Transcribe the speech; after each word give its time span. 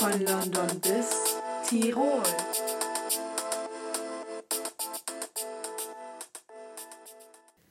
Von 0.00 0.18
London 0.24 0.80
bis 0.80 1.36
Tirol. 1.68 2.22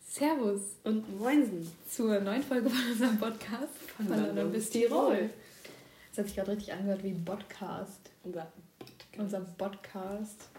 Servus 0.08 0.62
Und 0.84 1.20
Moinsen. 1.20 1.72
zur 1.90 2.20
neuen 2.20 2.44
Folge 2.44 2.70
von 2.70 2.92
unserem 2.92 3.18
Podcast 3.18 3.74
von, 3.98 4.08
London 4.10 4.52
bis 4.52 4.70
Tirol. 4.70 5.32
Das 6.10 6.20
hat 6.20 6.26
sich 6.28 6.36
gerade 6.36 6.52
richtig 6.52 6.72
angehört 6.72 7.04
wie 7.04 7.10
ein 7.10 7.26
Podcast. 7.26 8.12
Unser 8.24 8.52
Unser 9.18 9.40
Podcast. 9.42 10.50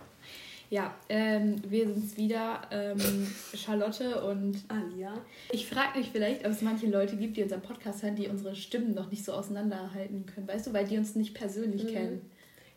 Ja, 0.70 0.94
ähm, 1.08 1.56
wir 1.68 1.86
sind's 1.88 2.16
wieder, 2.16 2.62
ähm, 2.70 3.26
Charlotte 3.54 4.22
und 4.24 4.56
Alia. 4.68 5.12
ich 5.50 5.66
frage 5.68 5.98
mich 5.98 6.10
vielleicht, 6.10 6.46
ob 6.46 6.52
es 6.52 6.62
manche 6.62 6.86
Leute 6.86 7.16
gibt, 7.16 7.36
die 7.36 7.42
unseren 7.42 7.60
Podcast 7.60 8.04
hören, 8.04 8.14
die 8.14 8.28
unsere 8.28 8.54
Stimmen 8.54 8.94
noch 8.94 9.10
nicht 9.10 9.24
so 9.24 9.32
auseinanderhalten 9.32 10.26
können, 10.26 10.46
weißt 10.46 10.68
du, 10.68 10.72
weil 10.72 10.86
die 10.86 10.96
uns 10.96 11.16
nicht 11.16 11.34
persönlich 11.34 11.82
Mhm. 11.84 11.88
kennen. 11.88 12.30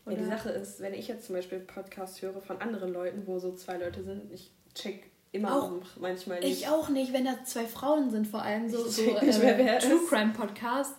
Ja, 0.08 0.12
die 0.14 0.18
Oder? 0.22 0.26
Sache 0.26 0.50
ist, 0.50 0.82
wenn 0.82 0.96
ich 0.96 1.08
jetzt 1.08 1.28
zum 1.28 1.36
Beispiel 1.36 1.60
Podcast 1.60 2.22
höre 2.24 2.42
von 2.42 2.60
anderen 2.60 2.92
Leuten, 2.92 3.28
wo 3.28 3.38
so 3.38 3.54
zwei 3.54 3.78
Leute 3.78 4.04
sind, 4.04 4.24
ich 4.34 4.50
check 4.74 5.04
immer 5.32 5.56
Auch. 5.56 5.82
manchmal 6.00 6.40
nicht. 6.40 6.52
Ich 6.64 6.68
auch 6.68 6.90
nicht, 6.90 7.14
wenn 7.14 7.26
da 7.26 7.44
zwei 7.46 7.66
Frauen 7.66 8.10
sind, 8.10 8.26
vor 8.28 8.42
allem 8.42 8.70
so, 8.70 8.86
Ich 8.88 8.92
so 8.96 9.04
check 9.06 9.22
nicht, 9.22 9.40
wer 9.40 9.58
wer 9.60 9.78
äh, 9.78 9.80
True. 9.80 10.00
Crime 10.10 10.34
Podcast. 10.34 10.96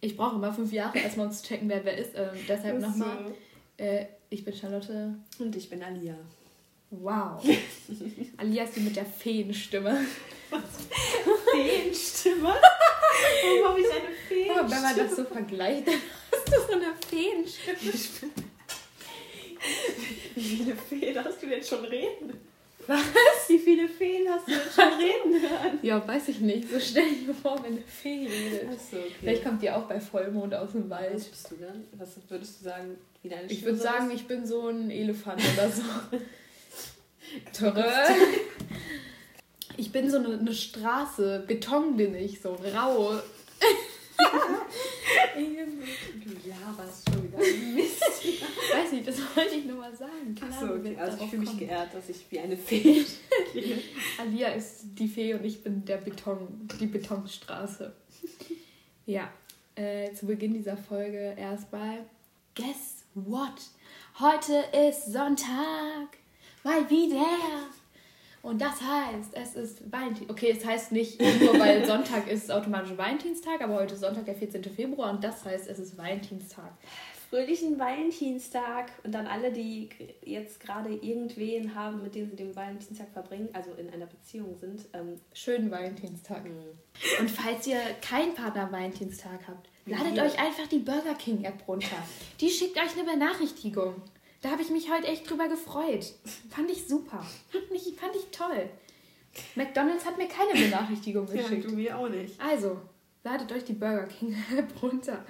Ich 0.00 0.16
brauche 0.16 0.36
immer 0.36 0.52
fünf 0.54 0.72
Jahre 0.72 0.98
erstmal, 0.98 1.26
um 1.26 1.32
zu 1.32 1.44
checken, 1.44 1.68
wer 1.68 1.84
wer 1.84 1.98
ist. 1.98 2.12
Ähm, 2.14 2.30
deshalb 2.48 2.80
nochmal, 2.80 3.32
äh, 3.76 4.06
ich 4.30 4.44
bin 4.44 4.54
Charlotte. 4.54 5.14
so. 5.36 5.44
Und 5.44 5.54
ich 5.56 5.68
bin 5.70 5.82
Alia. 5.82 6.14
Wow. 6.90 7.42
Alia 8.38 8.64
ist 8.64 8.76
die 8.76 8.80
mit 8.80 8.96
der 8.96 9.04
Feenstimme. 9.04 10.06
Feenstimme? 11.52 12.54
Warum 12.54 13.68
habe 13.68 13.80
ich 13.80 13.86
eine 13.90 14.08
Oh, 14.50 14.70
wenn 14.70 14.82
man 14.82 14.96
das 14.96 15.16
so 15.16 15.24
vergleicht, 15.24 15.86
dann 15.88 15.94
hast 16.32 16.48
du 16.48 16.52
so 16.66 16.72
eine 16.72 16.94
Feenstimme. 17.08 17.76
Wie 20.34 20.42
viele 20.42 20.76
Feen 20.76 21.24
hast 21.24 21.42
du 21.42 21.46
denn 21.46 21.62
schon 21.62 21.84
reden? 21.84 22.34
Was? 22.86 23.00
Wie 23.48 23.58
viele 23.58 23.88
Feen 23.88 24.26
hast 24.30 24.46
du 24.48 24.52
denn 24.52 24.60
schon 24.74 24.98
reden 24.98 25.42
hören? 25.42 25.78
Ja, 25.82 26.06
weiß 26.06 26.28
ich 26.28 26.40
nicht. 26.40 26.70
So 26.70 26.80
stell 26.80 27.10
dir 27.10 27.34
vor, 27.34 27.62
wenn 27.62 27.72
eine 27.72 27.82
Fee 27.82 28.26
redet. 28.26 28.68
Achso, 28.68 28.96
okay. 28.96 29.12
Vielleicht 29.20 29.44
kommt 29.44 29.62
die 29.62 29.70
auch 29.70 29.82
bei 29.84 30.00
Vollmond 30.00 30.54
aus 30.54 30.72
dem 30.72 30.88
Was 30.88 31.00
Wald. 31.00 31.30
bist 31.30 31.50
du 31.50 31.56
dann? 31.56 31.84
Was 31.98 32.16
würdest 32.28 32.60
du 32.60 32.64
sagen, 32.64 32.96
wie 33.22 33.28
deine 33.28 33.46
Ich 33.46 33.58
Stimme 33.58 33.66
würde 33.72 33.78
so 33.78 33.84
sagen, 33.84 34.10
ich 34.10 34.26
bin 34.26 34.46
so 34.46 34.68
ein 34.68 34.90
Elefant 34.90 35.42
oder 35.54 35.70
so. 35.70 35.82
Ich 39.76 39.92
bin 39.92 40.10
so 40.10 40.18
eine, 40.18 40.38
eine 40.38 40.52
Straße. 40.52 41.44
Beton 41.46 41.96
bin 41.96 42.14
ich, 42.14 42.40
so 42.40 42.54
rau. 42.74 43.12
Du 45.36 46.48
laberst 46.48 47.08
schon 47.08 47.22
wieder 47.24 47.38
Mist. 47.38 48.02
Weiß 48.02 48.92
nicht, 48.92 49.06
das 49.06 49.20
wollte 49.36 49.54
ich 49.54 49.64
nur 49.64 49.76
mal 49.76 49.94
sagen. 49.94 50.34
Keine 50.38 50.52
Achso, 50.52 50.74
okay. 50.74 50.96
Also 50.98 51.22
ich 51.22 51.30
fühle 51.30 51.40
mich 51.40 51.50
kommen. 51.50 51.60
geehrt, 51.60 51.94
dass 51.94 52.08
ich 52.08 52.26
wie 52.30 52.40
eine 52.40 52.56
Fee 52.56 53.04
klinge. 53.52 53.78
Alia 54.18 54.48
ist 54.48 54.84
die 54.98 55.06
Fee 55.06 55.34
und 55.34 55.44
ich 55.44 55.62
bin 55.62 55.84
der 55.84 55.98
Beton, 55.98 56.68
die 56.80 56.86
Betonstraße. 56.86 57.92
Ja, 59.06 59.30
äh, 59.76 60.12
zu 60.12 60.26
Beginn 60.26 60.54
dieser 60.54 60.76
Folge 60.76 61.34
erstmal. 61.38 62.04
Guess 62.56 63.04
what? 63.14 63.54
Heute 64.18 64.64
ist 64.88 65.12
Sonntag. 65.12 66.17
Mal 66.68 66.90
wieder. 66.90 67.24
Und 68.42 68.60
das 68.60 68.74
heißt, 68.82 69.30
es 69.32 69.54
ist 69.54 69.90
Valentin. 69.90 70.28
Okay, 70.30 70.54
es 70.56 70.64
heißt 70.66 70.92
nicht 70.92 71.18
nur, 71.40 71.58
weil 71.58 71.86
Sonntag 71.86 72.28
ist 72.30 72.50
automatisch 72.52 72.94
Valentinstag, 72.96 73.62
aber 73.62 73.76
heute 73.76 73.94
ist 73.94 74.00
Sonntag, 74.00 74.26
der 74.26 74.34
14. 74.34 74.62
Februar 74.64 75.10
und 75.12 75.24
das 75.24 75.46
heißt, 75.46 75.66
es 75.66 75.78
ist 75.78 75.96
Valentinstag. 75.96 76.70
Fröhlichen 77.30 77.78
Valentinstag 77.78 78.92
und 79.02 79.12
dann 79.12 79.26
alle, 79.26 79.50
die 79.50 79.88
jetzt 80.22 80.60
gerade 80.60 80.90
irgendwen 80.94 81.74
haben, 81.74 82.02
mit 82.02 82.14
dem 82.14 82.28
sie 82.28 82.36
den 82.36 82.54
Valentinstag 82.54 83.08
verbringen, 83.14 83.48
also 83.54 83.70
in 83.72 83.88
einer 83.90 84.06
Beziehung 84.06 84.54
sind. 84.58 84.82
Ähm, 84.92 85.20
Schönen 85.32 85.70
Valentinstag. 85.70 86.44
Und 87.18 87.30
falls 87.30 87.66
ihr 87.66 87.80
keinen 88.02 88.34
Partner 88.34 88.62
am 88.64 88.72
Valentinstag 88.72 89.40
habt, 89.46 89.68
ladet 89.86 90.16
Ja. 90.16 90.24
euch 90.24 90.38
einfach 90.38 90.66
die 90.68 90.78
Burger 90.78 91.14
King 91.14 91.44
App 91.44 91.66
runter. 91.66 91.96
Die 92.40 92.50
schickt 92.50 92.76
euch 92.76 92.94
eine 92.94 93.04
Benachrichtigung. 93.10 93.94
Da 94.40 94.50
habe 94.50 94.62
ich 94.62 94.70
mich 94.70 94.90
heute 94.90 95.06
echt 95.08 95.28
drüber 95.28 95.48
gefreut. 95.48 96.14
Fand 96.50 96.70
ich 96.70 96.86
super. 96.86 97.26
Fand 97.50 97.64
ich, 97.72 97.94
fand 97.96 98.14
ich 98.14 98.26
toll. 98.30 98.68
McDonalds 99.56 100.04
hat 100.04 100.16
mir 100.16 100.28
keine 100.28 100.52
Benachrichtigung 100.58 101.26
geschickt. 101.26 101.70
mir 101.72 101.96
auch 101.98 102.08
nicht. 102.08 102.40
Also, 102.40 102.80
ladet 103.24 103.50
euch 103.52 103.64
die 103.64 103.72
Burger 103.72 104.06
King 104.06 104.36
App 104.56 104.82
runter. 104.82 105.24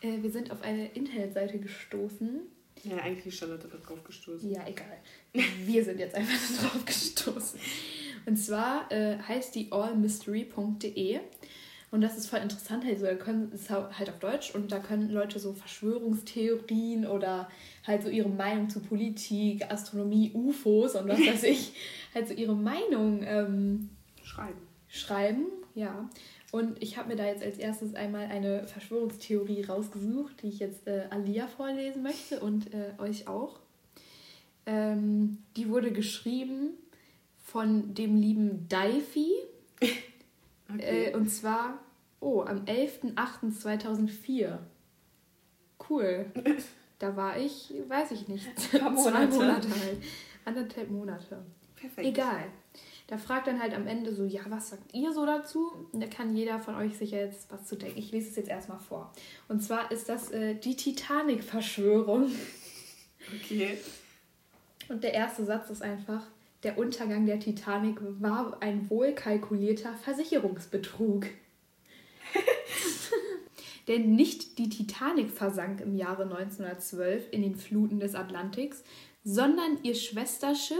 Äh, 0.00 0.22
wir 0.22 0.30
sind 0.30 0.50
auf 0.50 0.62
eine 0.62 0.88
Internetseite 0.92 1.58
gestoßen. 1.58 2.40
Ja, 2.84 2.96
eigentlich 2.98 3.26
ist 3.26 3.38
Charlotte 3.38 3.68
drauf 3.68 4.02
gestoßen. 4.04 4.50
Ja, 4.50 4.66
egal. 4.66 4.98
Wir 5.64 5.84
sind 5.84 6.00
jetzt 6.00 6.14
einfach 6.14 6.60
drauf 6.60 6.84
gestoßen. 6.84 7.60
Und 8.26 8.36
zwar 8.36 8.90
äh, 8.92 9.18
heißt 9.18 9.54
die 9.54 9.70
allmystery.de. 9.70 11.20
Und 11.92 12.00
das 12.00 12.16
ist 12.16 12.26
voll 12.26 12.40
interessant. 12.40 12.84
Also, 12.86 13.04
da 13.04 13.14
können, 13.14 13.52
ist 13.52 13.70
halt 13.70 14.08
auf 14.08 14.18
Deutsch 14.18 14.54
und 14.54 14.72
da 14.72 14.78
können 14.78 15.10
Leute 15.10 15.38
so 15.38 15.52
Verschwörungstheorien 15.52 17.06
oder 17.06 17.48
halt 17.86 18.02
so 18.02 18.08
ihre 18.08 18.30
Meinung 18.30 18.70
zu 18.70 18.80
Politik, 18.80 19.70
Astronomie, 19.70 20.32
UFOs 20.34 20.96
und 20.96 21.06
was 21.06 21.20
weiß 21.26 21.44
ich, 21.44 21.74
halt 22.14 22.26
so 22.26 22.34
ihre 22.34 22.56
Meinung 22.56 23.22
ähm, 23.22 23.90
Schreiben. 24.24 24.58
schreiben. 24.88 25.46
Ja. 25.74 26.08
Und 26.50 26.82
ich 26.82 26.96
habe 26.96 27.10
mir 27.10 27.16
da 27.16 27.26
jetzt 27.26 27.42
als 27.42 27.58
erstes 27.58 27.94
einmal 27.94 28.24
eine 28.24 28.66
Verschwörungstheorie 28.66 29.64
rausgesucht, 29.64 30.42
die 30.42 30.48
ich 30.48 30.60
jetzt 30.60 30.86
äh, 30.86 31.04
Alia 31.10 31.46
vorlesen 31.46 32.02
möchte 32.02 32.40
und 32.40 32.72
äh, 32.72 32.92
euch 32.98 33.28
auch. 33.28 33.60
Ähm, 34.64 35.38
die 35.56 35.68
wurde 35.68 35.92
geschrieben 35.92 36.70
von 37.42 37.92
dem 37.92 38.16
lieben 38.16 38.66
Daifi. 38.70 39.30
Äh, 40.80 41.14
und 41.14 41.28
zwar, 41.28 41.78
oh, 42.20 42.42
am 42.42 42.64
11.08.2004. 42.64 44.58
Cool. 45.88 46.26
Da 46.98 47.16
war 47.16 47.36
ich, 47.36 47.74
weiß 47.88 48.12
ich 48.12 48.28
nicht, 48.28 48.46
paar 48.78 48.94
zwei 48.94 49.26
Monate. 49.26 49.36
Monate 49.36 49.68
halt. 49.70 49.98
Anderthalb 50.44 50.88
Monate. 50.88 51.44
Perfekt. 51.74 52.06
Egal. 52.06 52.44
Da 53.08 53.18
fragt 53.18 53.48
dann 53.48 53.60
halt 53.60 53.74
am 53.74 53.88
Ende 53.88 54.14
so, 54.14 54.24
ja, 54.24 54.42
was 54.48 54.70
sagt 54.70 54.94
ihr 54.94 55.12
so 55.12 55.26
dazu? 55.26 55.72
Und 55.90 56.00
da 56.00 56.06
kann 56.06 56.36
jeder 56.36 56.60
von 56.60 56.76
euch 56.76 56.96
sicher 56.96 57.18
jetzt 57.18 57.50
was 57.50 57.66
zu 57.66 57.74
denken. 57.74 57.98
Ich 57.98 58.12
lese 58.12 58.30
es 58.30 58.36
jetzt 58.36 58.48
erstmal 58.48 58.78
vor. 58.78 59.12
Und 59.48 59.60
zwar 59.64 59.90
ist 59.90 60.08
das 60.08 60.30
äh, 60.30 60.54
die 60.54 60.76
Titanic-Verschwörung. 60.76 62.30
Okay. 63.36 63.78
Und 64.88 65.02
der 65.02 65.14
erste 65.14 65.44
Satz 65.44 65.70
ist 65.70 65.82
einfach, 65.82 66.22
der 66.62 66.78
Untergang 66.78 67.26
der 67.26 67.40
Titanic 67.40 67.96
war 68.20 68.56
ein 68.60 68.88
wohlkalkulierter 68.88 69.94
Versicherungsbetrug. 69.94 71.26
Denn 73.88 74.14
nicht 74.14 74.58
die 74.58 74.68
Titanic 74.68 75.30
versank 75.30 75.80
im 75.80 75.96
Jahre 75.96 76.22
1912 76.22 77.32
in 77.32 77.42
den 77.42 77.56
Fluten 77.56 77.98
des 77.98 78.14
Atlantiks, 78.14 78.84
sondern 79.24 79.78
ihr 79.82 79.96
Schwesterschiff, 79.96 80.78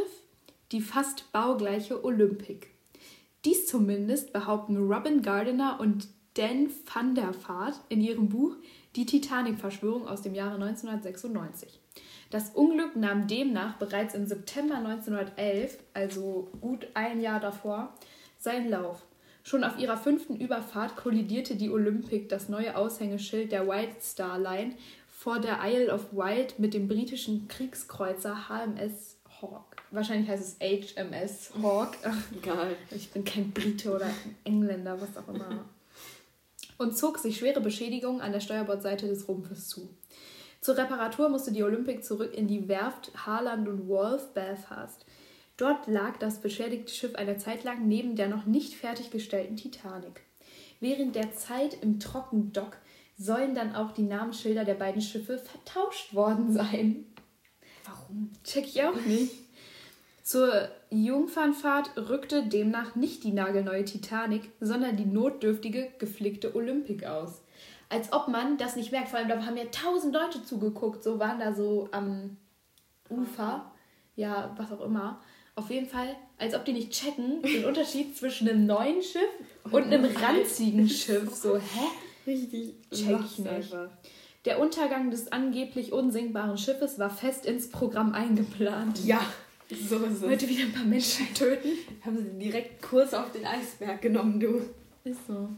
die 0.71 0.81
fast 0.81 1.33
baugleiche 1.33 2.05
Olympic. 2.05 2.69
Dies 3.45 3.67
zumindest 3.67 4.33
behaupten 4.33 4.77
Robin 4.77 5.23
Gardiner 5.23 5.81
und 5.81 6.09
Dan 6.35 6.71
van 6.87 7.15
der 7.15 7.35
Vaart 7.47 7.81
in 7.89 8.01
ihrem 8.01 8.29
Buch 8.29 8.57
Die 8.97 9.05
Titanic-Verschwörung 9.05 10.07
aus 10.07 10.23
dem 10.23 10.35
Jahre 10.35 10.55
1996. 10.55 11.82
Das 12.33 12.49
Unglück 12.49 12.97
nahm 12.97 13.27
demnach 13.27 13.77
bereits 13.77 14.15
im 14.15 14.25
September 14.25 14.77
1911, 14.77 15.77
also 15.93 16.51
gut 16.63 16.87
ein 16.95 17.21
Jahr 17.21 17.41
davor, 17.41 17.93
seinen 18.39 18.71
Lauf. 18.71 19.03
Schon 19.45 19.63
auf 19.65 19.79
ihrer 19.79 19.99
fünften 19.99 20.37
Überfahrt 20.37 20.97
kollidierte 20.97 21.57
die 21.57 21.69
Olympic, 21.69 22.29
das 22.29 22.49
neue 22.49 22.75
Aushängeschild 22.75 23.53
der 23.53 23.69
White 23.69 23.97
Star 24.01 24.39
Line, 24.39 24.77
vor 25.11 25.41
der 25.41 25.59
Isle 25.63 25.93
of 25.93 26.07
Wight 26.13 26.59
mit 26.59 26.73
dem 26.73 26.89
britischen 26.89 27.49
Kriegskreuzer 27.49 28.49
HMS 28.49 29.19
Hawk. 29.43 29.77
Wahrscheinlich 29.91 30.31
heißt 30.31 30.57
es 30.59 30.97
HMS 30.97 31.53
Hawk. 31.63 31.99
Ach, 32.03 32.17
Egal. 32.43 32.77
ich 32.93 33.11
bin 33.11 33.25
kein 33.25 33.51
Brite 33.51 33.95
oder 33.95 34.09
Engländer, 34.45 34.99
was 34.99 35.19
auch 35.19 35.29
immer. 35.29 35.67
Und 36.79 36.97
zog 36.97 37.19
sich 37.19 37.37
schwere 37.37 37.61
Beschädigungen 37.61 38.23
an 38.23 38.33
der 38.33 38.41
Steuerbordseite 38.41 39.07
des 39.07 39.29
Rumpfes 39.29 39.69
zu. 39.69 39.91
Zur 40.63 40.77
Reparatur 40.77 41.29
musste 41.29 41.51
die 41.51 41.65
Olympic 41.65 42.03
zurück 42.03 42.33
in 42.35 42.47
die 42.47 42.69
Werft 42.69 43.11
Harland 43.27 43.67
und 43.67 43.89
Wolff 43.89 44.33
Belfast. 44.33 45.05
Dort 45.57 45.89
lag 45.89 46.19
das 46.19 46.41
beschädigte 46.41 46.95
Schiff 46.95 47.17
eine 47.17 47.37
Zeit 47.37 47.65
lang 47.65 47.89
neben 47.89 48.15
der 48.15 48.29
noch 48.29 48.47
nicht 48.47 48.75
fertiggestellten 48.75 49.57
Titanic. 49.57 50.23
Während 50.79 51.17
der 51.17 51.33
Zeit 51.33 51.83
im 51.83 51.99
Trockendock 51.99 52.77
sollen 53.19 53.57
dann 53.57 53.75
auch 53.75 53.91
die 53.91 54.05
Namensschilder 54.05 54.65
der 54.65 54.75
beiden 54.75 55.03
Schiffe 55.03 55.37
vertauscht 55.37 56.15
worden 56.15 56.53
sein. 56.53 57.07
Warum? 57.85 58.31
Check 58.45 58.67
ich 58.67 58.85
auch 58.85 58.95
nicht. 59.05 59.35
Zur 60.23 60.69
Jungfernfahrt 60.91 61.97
rückte 62.09 62.47
demnach 62.47 62.95
nicht 62.95 63.25
die 63.25 63.33
nagelneue 63.33 63.85
Titanic, 63.85 64.49
sondern 64.61 64.97
die 64.97 65.07
notdürftige, 65.07 65.89
geflickte 65.99 66.55
Olympic 66.55 67.05
aus. 67.05 67.43
Als 67.93 68.13
ob 68.13 68.29
man 68.29 68.57
das 68.57 68.75
nicht 68.75 68.91
merkt. 68.91 69.11
Vor 69.11 69.19
allem, 69.19 69.29
da 69.29 69.45
haben 69.45 69.57
ja 69.57 69.65
tausend 69.67 70.15
Leute 70.15 70.43
zugeguckt, 70.43 71.05
so 71.05 71.19
waren 71.19 71.39
da 71.39 71.53
so 71.53 71.89
am 71.93 72.39
Ufer, 73.11 73.71
ja, 74.17 74.55
was 74.57 74.73
auch 74.73 74.81
immer. 74.81 75.21
Auf 75.55 75.69
jeden 75.69 75.87
Fall, 75.87 76.17
als 76.39 76.55
ob 76.55 76.65
die 76.65 76.73
nicht 76.73 76.93
checken, 76.93 77.43
den 77.43 77.67
Unterschied 77.67 78.17
zwischen 78.17 78.49
einem 78.49 78.67
neuen 78.67 79.03
Schiff 79.03 79.29
und 79.71 79.85
einem 79.85 80.07
ranzigen 80.17 80.89
Schiff. 80.89 81.35
So, 81.35 81.59
hä? 81.59 81.87
Richtig. 82.27 82.77
Check 82.91 83.21
ich 83.27 83.39
nicht. 83.39 83.75
Der 84.47 84.59
Untergang 84.59 85.11
des 85.11 85.31
angeblich 85.31 85.93
unsinkbaren 85.93 86.57
Schiffes 86.57 86.99
war 86.99 87.11
fest 87.11 87.45
ins 87.45 87.69
Programm 87.69 88.15
eingeplant. 88.15 89.05
Ja, 89.05 89.21
so 89.69 89.99
ist 89.99 90.23
es. 90.23 90.23
Heute 90.23 90.49
wieder 90.49 90.65
ein 90.65 90.73
paar 90.73 90.85
Menschen 90.85 91.33
töten. 91.35 91.69
Haben 92.05 92.17
sie 92.17 92.39
direkt 92.39 92.81
Kurs 92.83 93.13
auf 93.13 93.31
den 93.33 93.45
Eisberg 93.45 94.01
genommen, 94.01 94.41
du. 94.41 94.63
Ist 95.05 95.27
so. 95.27 95.51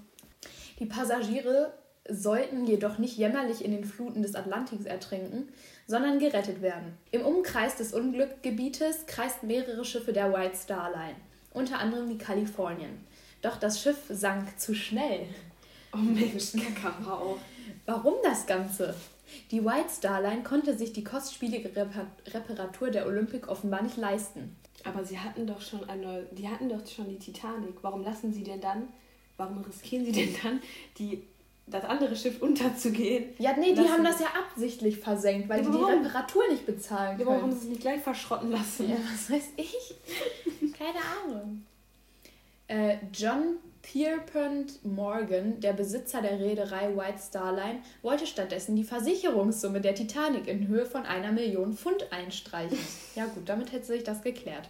Die 0.81 0.87
Passagiere 0.87 1.73
sollten 2.09 2.67
jedoch 2.67 2.99
nicht 2.99 3.17
jämmerlich 3.17 3.65
in 3.65 3.73
den 3.73 3.85
Fluten 3.85 4.23
des 4.23 4.35
Atlantiks 4.35 4.85
ertrinken, 4.85 5.49
sondern 5.87 6.19
gerettet 6.19 6.61
werden. 6.61 6.99
Im 7.11 7.23
Umkreis 7.23 7.77
des 7.77 7.95
Unglückgebietes 7.95 9.06
kreisten 9.06 9.47
mehrere 9.47 9.85
Schiffe 9.85 10.12
der 10.12 10.33
White 10.33 10.56
Star 10.56 10.91
Line, 10.91 11.17
unter 11.53 11.79
anderem 11.79 12.09
die 12.09 12.19
Californian. 12.19 13.01
Doch 13.43 13.56
das 13.56 13.81
Schiff 13.81 13.99
sank 14.09 14.59
zu 14.59 14.75
schnell. 14.75 15.27
Oh 15.93 15.99
Mensch, 15.99 16.53
Kakao. 16.81 17.39
Warum 17.87 18.15
das 18.23 18.47
Ganze? 18.47 18.95
Die 19.50 19.65
White 19.65 19.91
Star 19.91 20.21
Line 20.21 20.43
konnte 20.43 20.77
sich 20.77 20.93
die 20.93 21.05
kostspielige 21.05 21.69
Repa 21.75 22.07
Reparatur 22.27 22.91
der 22.91 23.07
Olympic 23.07 23.49
offenbar 23.49 23.83
nicht 23.83 23.97
leisten. 23.97 24.57
Aber 24.85 25.05
sie 25.05 25.19
hatten 25.19 25.47
doch 25.47 25.61
schon 25.61 25.89
eine, 25.89 26.27
die 26.33 26.49
hatten 26.49 26.69
doch 26.69 26.87
schon 26.87 27.09
die 27.09 27.19
Titanic. 27.19 27.77
Warum 27.83 28.03
lassen 28.03 28.33
sie 28.33 28.43
denn 28.43 28.61
dann, 28.61 28.89
warum 29.37 29.62
riskieren 29.62 30.05
sie 30.05 30.12
denn 30.12 30.37
dann, 30.43 30.61
die, 30.99 31.23
das 31.66 31.84
andere 31.84 32.14
Schiff 32.14 32.40
unterzugehen? 32.43 33.31
Ja, 33.38 33.56
nee, 33.56 33.72
die 33.75 33.81
Lassen- 33.81 33.93
haben 33.93 34.05
das 34.05 34.20
ja 34.20 34.26
absichtlich 34.38 34.99
versenkt, 34.99 35.49
weil 35.49 35.64
Ja, 35.64 35.70
die 35.70 35.76
die? 35.76 35.82
Reparatur 35.84 36.49
nicht 36.50 36.66
bezahlen 36.66 37.19
Ja, 37.19 37.26
warum 37.26 37.40
können. 37.40 37.50
haben 37.52 37.58
sie 37.58 37.64
es 37.66 37.70
nicht 37.70 37.81
gleich 37.81 38.00
verschrotten 38.02 38.50
lassen? 38.50 38.88
Ja, 38.90 38.96
was 39.12 39.31
weiß 39.31 39.49
ich? 39.56 39.94
Keine 40.78 40.99
Ahnung. 41.25 41.64
Äh, 42.69 42.96
John 43.12 43.56
Pierpont 43.82 44.82
Morgan, 44.84 45.61
der 45.61 45.75
Besitzer 45.75 46.22
der 46.22 46.40
Reederei 46.40 46.96
White 46.96 47.19
Star 47.19 47.52
Line, 47.52 47.81
wollte 48.00 48.26
stattdessen 48.26 48.75
die 48.76 48.84
Versicherungssumme 48.84 49.81
der 49.82 49.94
Titanic 49.94 50.46
in 50.49 50.66
Höhe 50.69 50.87
von 50.87 51.05
einer 51.05 51.32
Million 51.32 51.75
Pfund 51.75 52.11
einstreichen. 52.12 52.78
Ja 53.14 53.26
gut, 53.26 53.46
damit 53.49 53.72
hätte 53.72 53.84
sich 53.87 54.02
das 54.02 54.22
geklärt. 54.22 54.69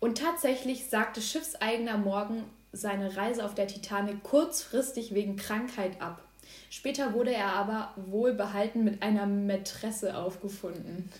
Und 0.00 0.18
tatsächlich 0.18 0.86
sagte 0.88 1.20
Schiffseigener 1.20 1.96
Morgan 1.98 2.44
seine 2.72 3.16
Reise 3.16 3.44
auf 3.44 3.54
der 3.54 3.66
Titanic 3.66 4.22
kurzfristig 4.22 5.14
wegen 5.14 5.36
Krankheit 5.36 6.00
ab. 6.00 6.22
Später 6.70 7.14
wurde 7.14 7.32
er 7.32 7.54
aber 7.54 7.92
wohlbehalten 7.96 8.84
mit 8.84 9.02
einer 9.02 9.26
Mätresse 9.26 10.16
aufgefunden. 10.16 11.10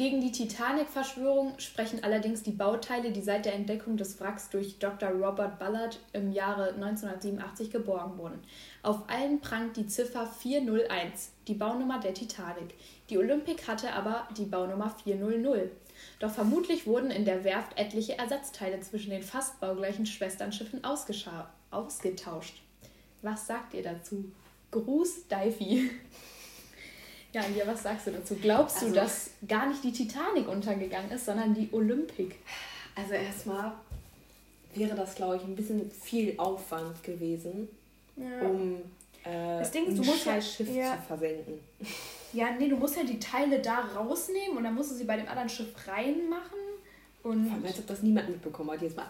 Gegen 0.00 0.22
die 0.22 0.32
Titanic-Verschwörung 0.32 1.58
sprechen 1.58 2.02
allerdings 2.02 2.42
die 2.42 2.52
Bauteile, 2.52 3.10
die 3.10 3.20
seit 3.20 3.44
der 3.44 3.52
Entdeckung 3.52 3.98
des 3.98 4.18
Wracks 4.18 4.48
durch 4.48 4.78
Dr. 4.78 5.10
Robert 5.10 5.58
Ballard 5.58 6.00
im 6.14 6.32
Jahre 6.32 6.72
1987 6.72 7.70
geborgen 7.70 8.16
wurden. 8.16 8.38
Auf 8.82 9.00
allen 9.10 9.42
prangt 9.42 9.76
die 9.76 9.86
Ziffer 9.86 10.26
401, 10.26 11.32
die 11.46 11.52
Baunummer 11.52 12.00
der 12.00 12.14
Titanic. 12.14 12.74
Die 13.10 13.18
Olympic 13.18 13.66
hatte 13.66 13.92
aber 13.92 14.26
die 14.38 14.46
Baunummer 14.46 14.88
400. 15.04 15.70
Doch 16.20 16.30
vermutlich 16.30 16.86
wurden 16.86 17.10
in 17.10 17.24
der 17.24 17.42
Werft 17.44 17.76
etliche 17.78 18.16
Ersatzteile 18.18 18.78
zwischen 18.80 19.10
den 19.10 19.22
fast 19.22 19.58
baugleichen 19.60 20.06
Schwesternschiffen 20.06 20.82
ausgetauscht. 20.84 22.62
Was 23.22 23.46
sagt 23.46 23.74
ihr 23.74 23.82
dazu? 23.82 24.30
Gruß, 24.70 25.26
Daifi. 25.28 25.90
Ja, 27.32 27.42
Anja, 27.42 27.64
was 27.64 27.84
sagst 27.84 28.08
du 28.08 28.10
dazu? 28.10 28.34
Glaubst 28.34 28.82
du, 28.82 28.86
Also- 28.86 28.96
dass 28.96 29.30
gar 29.46 29.68
nicht 29.68 29.84
die 29.84 29.92
Titanic 29.92 30.48
untergegangen 30.48 31.12
ist, 31.12 31.26
sondern 31.26 31.54
die 31.54 31.68
Olympic? 31.70 32.34
Also 32.96 33.12
erstmal 33.12 33.70
wäre 34.74 34.96
das, 34.96 35.14
glaube 35.14 35.36
ich, 35.36 35.42
ein 35.44 35.54
bisschen 35.54 35.92
viel 35.92 36.34
Aufwand 36.38 37.04
gewesen, 37.04 37.68
um 38.16 38.78
äh, 39.24 39.58
Das 39.60 39.70
Ding 39.70 39.86
ist, 39.86 39.98
du 39.98 40.04
musst 40.04 40.26
ja- 40.26 40.40
Schiff 40.40 40.74
ja. 40.74 40.96
zu 40.96 41.02
versenken. 41.06 41.60
Ja, 42.32 42.50
nee, 42.58 42.68
du 42.68 42.76
musst 42.76 42.96
ja 42.96 43.02
die 43.04 43.18
Teile 43.18 43.58
da 43.60 43.80
rausnehmen 43.96 44.56
und 44.58 44.64
dann 44.64 44.74
musst 44.74 44.92
du 44.92 44.94
sie 44.94 45.04
bei 45.04 45.16
dem 45.16 45.28
anderen 45.28 45.48
Schiff 45.48 45.68
reinmachen. 45.86 46.58
Und 47.22 47.50
als 47.66 47.78
ob 47.78 47.86
das 47.86 48.02
niemand 48.02 48.28
mitbekommen 48.28 48.70
hat. 48.70 48.80
Jetzt 48.82 48.96
mal 48.96 49.06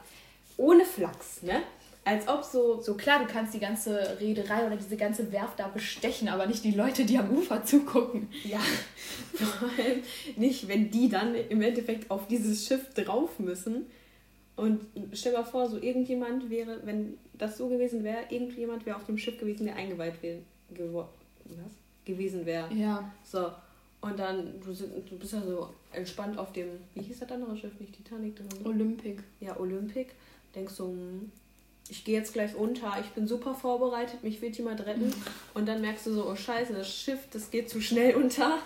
ohne 0.56 0.84
Flachs, 0.84 1.42
ne? 1.42 1.62
Als 2.02 2.26
ob 2.28 2.42
so 2.42 2.80
so 2.80 2.94
klar, 2.94 3.20
du 3.20 3.26
kannst 3.30 3.52
die 3.54 3.58
ganze 3.60 4.18
Reederei 4.18 4.66
oder 4.66 4.76
diese 4.76 4.96
ganze 4.96 5.30
Werft 5.32 5.58
da 5.60 5.68
bestechen, 5.68 6.28
aber 6.28 6.46
nicht 6.46 6.64
die 6.64 6.70
Leute, 6.72 7.04
die 7.04 7.18
am 7.18 7.30
Ufer 7.30 7.62
zugucken. 7.64 8.28
Ja, 8.42 8.58
vor 9.34 9.68
allem 9.78 10.02
nicht, 10.36 10.66
wenn 10.66 10.90
die 10.90 11.08
dann 11.10 11.34
im 11.34 11.60
Endeffekt 11.62 12.10
auf 12.10 12.26
dieses 12.26 12.66
Schiff 12.66 12.92
drauf 12.94 13.38
müssen. 13.38 13.86
Und 14.60 14.80
stell 15.14 15.32
mal 15.32 15.44
vor, 15.44 15.68
so 15.68 15.78
irgendjemand 15.78 16.50
wäre, 16.50 16.80
wenn 16.84 17.16
das 17.34 17.56
so 17.56 17.68
gewesen 17.68 18.04
wäre, 18.04 18.24
irgendjemand 18.28 18.84
wäre 18.84 18.96
auf 18.96 19.06
dem 19.06 19.16
Schiff 19.16 19.38
gewesen, 19.38 19.64
der 19.66 19.76
eingeweiht 19.76 20.22
wäre, 20.22 20.38
gewo- 20.74 21.06
was? 21.46 21.72
gewesen 22.04 22.44
wäre. 22.44 22.72
Ja. 22.74 23.10
So, 23.24 23.50
und 24.02 24.18
dann, 24.18 24.60
du, 24.60 24.72
du 25.08 25.18
bist 25.18 25.32
ja 25.32 25.40
so 25.42 25.68
entspannt 25.92 26.38
auf 26.38 26.52
dem, 26.52 26.68
wie 26.94 27.02
hieß 27.02 27.20
das 27.20 27.30
andere 27.30 27.56
Schiff, 27.56 27.72
nicht 27.80 27.94
Titanic, 27.96 28.36
sondern 28.38 28.66
Olympic. 28.66 29.22
ja, 29.40 29.58
Olympic. 29.58 30.08
Denkst 30.54 30.76
du, 30.76 30.84
hm, 30.88 31.32
ich 31.88 32.04
gehe 32.04 32.18
jetzt 32.18 32.32
gleich 32.32 32.54
unter, 32.54 32.98
ich 33.00 33.10
bin 33.10 33.26
super 33.26 33.54
vorbereitet, 33.54 34.22
mich 34.22 34.40
wird 34.42 34.56
jemand 34.56 34.84
retten. 34.86 35.12
Und 35.54 35.66
dann 35.68 35.80
merkst 35.80 36.06
du 36.06 36.12
so, 36.12 36.28
oh 36.28 36.36
scheiße, 36.36 36.72
das 36.74 36.92
Schiff, 36.92 37.20
das 37.32 37.50
geht 37.50 37.68
zu 37.70 37.80
schnell 37.80 38.14
unter. 38.16 38.58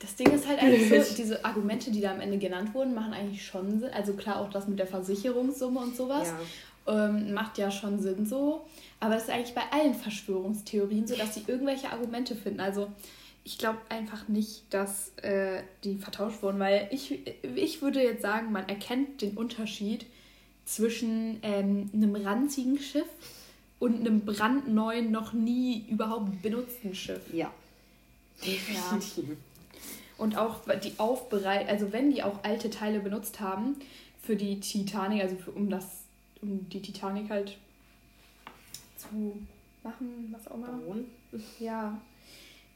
Das 0.00 0.16
Ding 0.16 0.30
ist 0.32 0.48
halt 0.48 0.58
eigentlich 0.62 1.06
so, 1.06 1.14
diese 1.14 1.44
Argumente, 1.44 1.90
die 1.90 2.00
da 2.00 2.10
am 2.10 2.20
Ende 2.20 2.38
genannt 2.38 2.74
wurden, 2.74 2.94
machen 2.94 3.12
eigentlich 3.12 3.46
schon 3.46 3.80
Sinn. 3.80 3.90
Also 3.92 4.14
klar, 4.14 4.40
auch 4.40 4.50
das 4.50 4.66
mit 4.66 4.78
der 4.78 4.86
Versicherungssumme 4.86 5.78
und 5.78 5.96
sowas. 5.96 6.32
ähm, 6.86 7.32
macht 7.32 7.58
ja 7.58 7.70
schon 7.70 8.00
Sinn 8.00 8.26
so. 8.26 8.62
Aber 8.98 9.14
das 9.14 9.24
ist 9.24 9.30
eigentlich 9.30 9.54
bei 9.54 9.62
allen 9.70 9.94
Verschwörungstheorien 9.94 11.06
so, 11.06 11.14
dass 11.16 11.34
sie 11.34 11.44
irgendwelche 11.46 11.90
Argumente 11.90 12.34
finden. 12.34 12.60
Also 12.60 12.88
ich 13.44 13.58
glaube 13.58 13.78
einfach 13.88 14.28
nicht, 14.28 14.62
dass 14.70 15.12
äh, 15.18 15.62
die 15.84 15.96
vertauscht 15.96 16.42
wurden, 16.42 16.58
weil 16.58 16.88
ich, 16.90 17.20
ich 17.54 17.82
würde 17.82 18.02
jetzt 18.02 18.22
sagen, 18.22 18.52
man 18.52 18.68
erkennt 18.68 19.22
den 19.22 19.36
Unterschied 19.36 20.06
zwischen 20.66 21.38
ähm, 21.42 21.90
einem 21.94 22.14
ranzigen 22.14 22.78
Schiff 22.78 23.08
und 23.78 24.00
einem 24.00 24.20
brandneuen, 24.20 25.10
noch 25.10 25.32
nie 25.32 25.86
überhaupt 25.88 26.42
benutzten 26.42 26.94
Schiff. 26.94 27.22
Ja. 27.32 27.50
Definitiv. 28.44 29.36
Und 30.20 30.36
auch 30.36 30.60
die 30.84 30.92
Aufbereit, 30.98 31.66
also 31.70 31.92
wenn 31.92 32.10
die 32.10 32.22
auch 32.22 32.44
alte 32.44 32.68
Teile 32.68 33.00
benutzt 33.00 33.40
haben 33.40 33.76
für 34.22 34.36
die 34.36 34.60
Titanic, 34.60 35.22
also 35.22 35.34
für, 35.36 35.50
um 35.50 35.70
das, 35.70 36.02
um 36.42 36.68
die 36.68 36.82
Titanic 36.82 37.30
halt 37.30 37.56
zu 38.98 39.38
machen, 39.82 40.28
was 40.30 40.46
auch 40.46 40.56
immer. 40.56 40.66
Bauen. 40.66 41.06
Ja. 41.58 41.98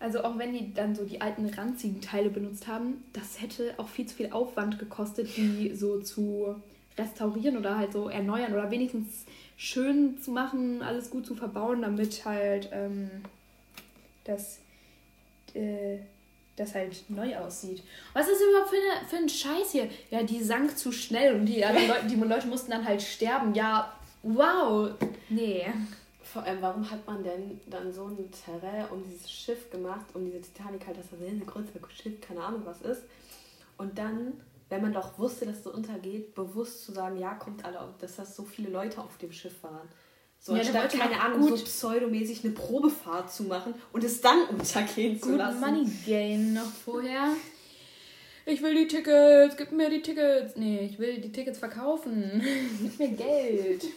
Also 0.00 0.24
auch 0.24 0.38
wenn 0.38 0.54
die 0.54 0.72
dann 0.72 0.94
so 0.94 1.04
die 1.04 1.20
alten 1.20 1.44
ranzigen 1.44 2.00
Teile 2.00 2.30
benutzt 2.30 2.66
haben, 2.66 3.04
das 3.12 3.42
hätte 3.42 3.74
auch 3.76 3.88
viel 3.88 4.06
zu 4.06 4.16
viel 4.16 4.32
Aufwand 4.32 4.78
gekostet, 4.78 5.36
die 5.36 5.74
so 5.74 6.00
zu 6.00 6.56
restaurieren 6.96 7.58
oder 7.58 7.76
halt 7.76 7.92
so 7.92 8.08
erneuern 8.08 8.54
oder 8.54 8.70
wenigstens 8.70 9.26
schön 9.58 10.18
zu 10.18 10.30
machen, 10.30 10.80
alles 10.80 11.10
gut 11.10 11.26
zu 11.26 11.34
verbauen, 11.34 11.82
damit 11.82 12.24
halt 12.24 12.70
ähm, 12.72 13.10
das, 14.24 14.60
äh, 15.52 15.98
das 16.56 16.75
halt 16.75 17.08
neu 17.08 17.37
aussieht. 17.37 17.82
Was 18.12 18.28
ist 18.28 18.40
überhaupt 18.40 18.70
für, 18.70 18.76
eine, 18.76 19.08
für 19.08 19.16
ein 19.16 19.28
Scheiß 19.28 19.73
hier? 19.73 19.88
Ja, 20.11 20.23
die 20.23 20.42
sank 20.42 20.76
zu 20.78 20.92
schnell 20.92 21.34
und 21.34 21.46
die, 21.46 21.64
anderen 21.64 21.88
Leute, 21.88 22.06
die 22.06 22.14
Leute 22.14 22.46
mussten 22.46 22.70
dann 22.70 22.87
halt 22.87 23.02
sterben. 23.02 23.54
Ja, 23.54 23.92
wow. 24.23 24.90
Nee. 25.28 25.66
Vor 26.23 26.42
allem, 26.42 26.62
warum 26.62 26.90
hat 26.90 27.06
man 27.06 27.23
denn 27.23 27.61
dann 27.66 27.92
so 27.92 28.06
ein 28.06 28.30
Terrain 28.30 28.87
um 28.90 29.02
dieses 29.04 29.30
Schiff 29.30 29.70
gemacht, 29.70 30.06
um 30.14 30.25
diese 30.25 30.40
Titanic 30.40 30.87
halt, 30.87 30.99
dass 30.99 31.11
das 31.11 31.20
ein 31.20 31.44
großes 31.44 31.70
Schiff, 31.92 32.20
keine 32.20 32.42
Ahnung 32.42 32.62
was 32.64 32.82
ist. 32.82 33.02
Und 33.76 33.99
dann, 33.99 34.40
wenn 34.68 34.82
man 34.82 34.92
doch 34.92 35.18
wusste, 35.18 35.46
dass 35.46 35.58
es 35.58 35.64
so 35.64 35.73
untergeht, 35.73 36.34
bewusst 36.34 36.84
zu 36.84 36.92
sagen, 36.92 37.18
ja, 37.18 37.34
kommt 37.34 37.64
alle 37.64 37.94
dass 38.00 38.16
das 38.16 38.34
so 38.34 38.44
viele 38.44 38.70
Leute 38.70 39.00
auf 39.00 39.18
dem 39.18 39.32
Schiff 39.32 39.62
waren. 39.62 39.88
So, 40.46 40.52
Ja, 40.54 40.60
anstatt, 40.60 40.92
keine 40.92 41.14
noch 41.14 41.24
Ahnung, 41.24 41.40
gut- 41.48 41.58
so 41.58 41.64
pseudomäßig 41.64 42.44
eine 42.44 42.52
Probefahrt 42.52 43.32
zu 43.32 43.44
machen 43.44 43.72
und 43.94 44.04
es 44.04 44.20
dann 44.20 44.42
untergehen 44.50 45.18
zu 45.18 45.30
Gut 45.30 45.38
lassen. 45.38 45.58
Money 45.60 45.88
Gain 46.06 46.52
noch 46.52 46.70
vorher. 46.70 47.28
Ich 48.44 48.60
will 48.60 48.74
die 48.74 48.86
Tickets, 48.86 49.56
gib 49.56 49.72
mir 49.72 49.88
die 49.88 50.02
Tickets. 50.02 50.54
Nee, 50.56 50.80
ich 50.80 50.98
will 50.98 51.18
die 51.18 51.32
Tickets 51.32 51.58
verkaufen. 51.58 52.42
gib 52.82 52.98
mir 52.98 53.08
Geld. 53.16 53.84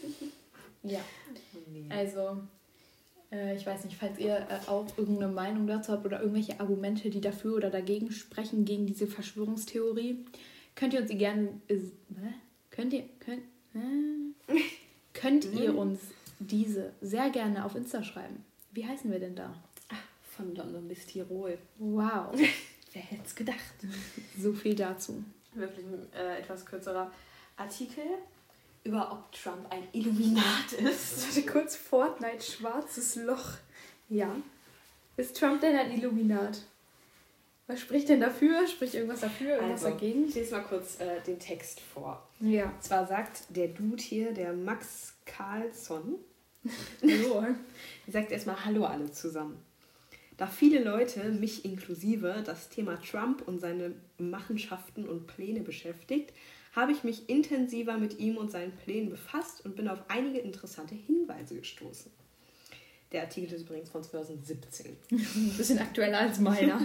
Ja, 0.84 1.00
also, 1.90 2.38
äh, 3.32 3.56
ich 3.56 3.66
weiß 3.66 3.84
nicht, 3.84 3.96
falls 3.98 4.16
ihr 4.18 4.36
äh, 4.36 4.70
auch 4.70 4.86
irgendeine 4.96 5.30
Meinung 5.32 5.66
dazu 5.66 5.90
habt 5.92 6.06
oder 6.06 6.20
irgendwelche 6.20 6.60
Argumente, 6.60 7.10
die 7.10 7.20
dafür 7.20 7.56
oder 7.56 7.68
dagegen 7.68 8.10
sprechen, 8.12 8.64
gegen 8.64 8.86
diese 8.86 9.08
Verschwörungstheorie, 9.08 10.24
könnt 10.76 10.94
ihr 10.94 11.00
uns 11.00 11.10
die 11.10 11.18
gerne. 11.18 11.48
Äh, 11.66 11.78
könnt 12.70 12.92
ihr. 12.94 13.02
Könnt, 13.18 13.42
könnt 15.12 15.44
ihr 15.52 15.76
uns 15.76 15.98
diese 16.38 16.92
sehr 17.00 17.30
gerne 17.30 17.64
auf 17.64 17.74
Insta 17.74 18.02
schreiben. 18.02 18.44
Wie 18.72 18.86
heißen 18.86 19.10
wir 19.10 19.18
denn 19.18 19.34
da? 19.34 19.54
Von 20.36 20.54
London 20.54 20.86
bis 20.86 21.06
Tirol. 21.06 21.58
Wow. 21.78 22.32
Wer 22.92 23.02
hätte 23.02 23.22
es 23.24 23.34
gedacht? 23.34 23.74
So 24.38 24.52
viel 24.52 24.74
dazu. 24.74 25.24
Wirklich 25.54 25.84
ein 25.86 26.12
äh, 26.14 26.38
etwas 26.38 26.64
kürzerer 26.64 27.10
Artikel 27.56 28.04
über 28.84 29.12
ob 29.12 29.32
Trump 29.32 29.66
ein 29.70 29.82
Illuminat 29.92 30.72
ist. 30.78 31.28
Warte 31.36 31.46
kurz, 31.46 31.76
Fortnite, 31.76 32.42
schwarzes 32.42 33.16
Loch. 33.16 33.54
Ja. 34.08 34.34
Ist 35.16 35.36
Trump 35.36 35.60
denn 35.60 35.76
ein 35.76 35.90
Illuminat? 35.92 36.62
Was 37.66 37.80
spricht 37.80 38.08
denn 38.08 38.20
dafür? 38.20 38.66
Spricht 38.66 38.94
irgendwas 38.94 39.20
dafür, 39.20 39.56
irgendwas 39.56 39.84
Also, 39.84 39.98
dagegen? 39.98 40.26
Ich 40.26 40.34
lese 40.34 40.56
mal 40.56 40.62
kurz 40.62 41.00
äh, 41.00 41.20
den 41.26 41.38
Text 41.38 41.80
vor. 41.80 42.26
Ja. 42.40 42.64
Und 42.64 42.82
zwar 42.82 43.06
sagt 43.06 43.42
der 43.50 43.68
Dude 43.68 44.02
hier, 44.02 44.32
der 44.32 44.54
Max 44.54 45.14
Carlsson, 47.00 47.56
So. 48.06 48.12
sagt 48.12 48.32
erstmal 48.32 48.64
Hallo 48.64 48.84
alle 48.84 49.10
zusammen. 49.10 49.58
Da 50.36 50.46
viele 50.46 50.82
Leute, 50.82 51.32
mich 51.32 51.64
inklusive, 51.64 52.42
das 52.46 52.68
Thema 52.68 53.00
Trump 53.02 53.42
und 53.46 53.58
seine 53.60 53.94
Machenschaften 54.18 55.08
und 55.08 55.26
Pläne 55.26 55.60
beschäftigt, 55.60 56.32
habe 56.76 56.92
ich 56.92 57.02
mich 57.02 57.28
intensiver 57.28 57.98
mit 57.98 58.20
ihm 58.20 58.36
und 58.36 58.50
seinen 58.50 58.72
Plänen 58.72 59.10
befasst 59.10 59.64
und 59.64 59.74
bin 59.74 59.88
auf 59.88 59.98
einige 60.08 60.38
interessante 60.38 60.94
Hinweise 60.94 61.56
gestoßen. 61.56 62.12
Der 63.10 63.22
Artikel 63.22 63.52
ist 63.54 63.62
übrigens 63.62 63.90
von 63.90 64.04
2017. 64.04 64.96
Ein 65.10 65.54
bisschen 65.56 65.78
aktueller 65.78 66.18
als 66.18 66.38
meiner. 66.38 66.80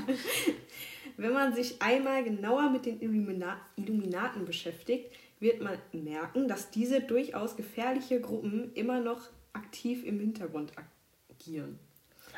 Wenn 1.18 1.34
man 1.34 1.54
sich 1.54 1.80
einmal 1.82 2.24
genauer 2.24 2.72
mit 2.72 2.86
den 2.86 3.02
Illumina 3.02 3.60
Illuminaten 3.76 4.46
beschäftigt, 4.46 5.12
wird 5.40 5.62
man 5.62 5.78
merken, 5.92 6.48
dass 6.48 6.72
diese 6.72 7.02
durchaus 7.02 7.56
gefährliche 7.56 8.22
Gruppen 8.22 8.72
immer 8.74 9.00
noch 9.00 9.30
aktiv 9.54 10.04
im 10.06 10.20
Hintergrund 10.20 10.72
agieren. 11.30 11.80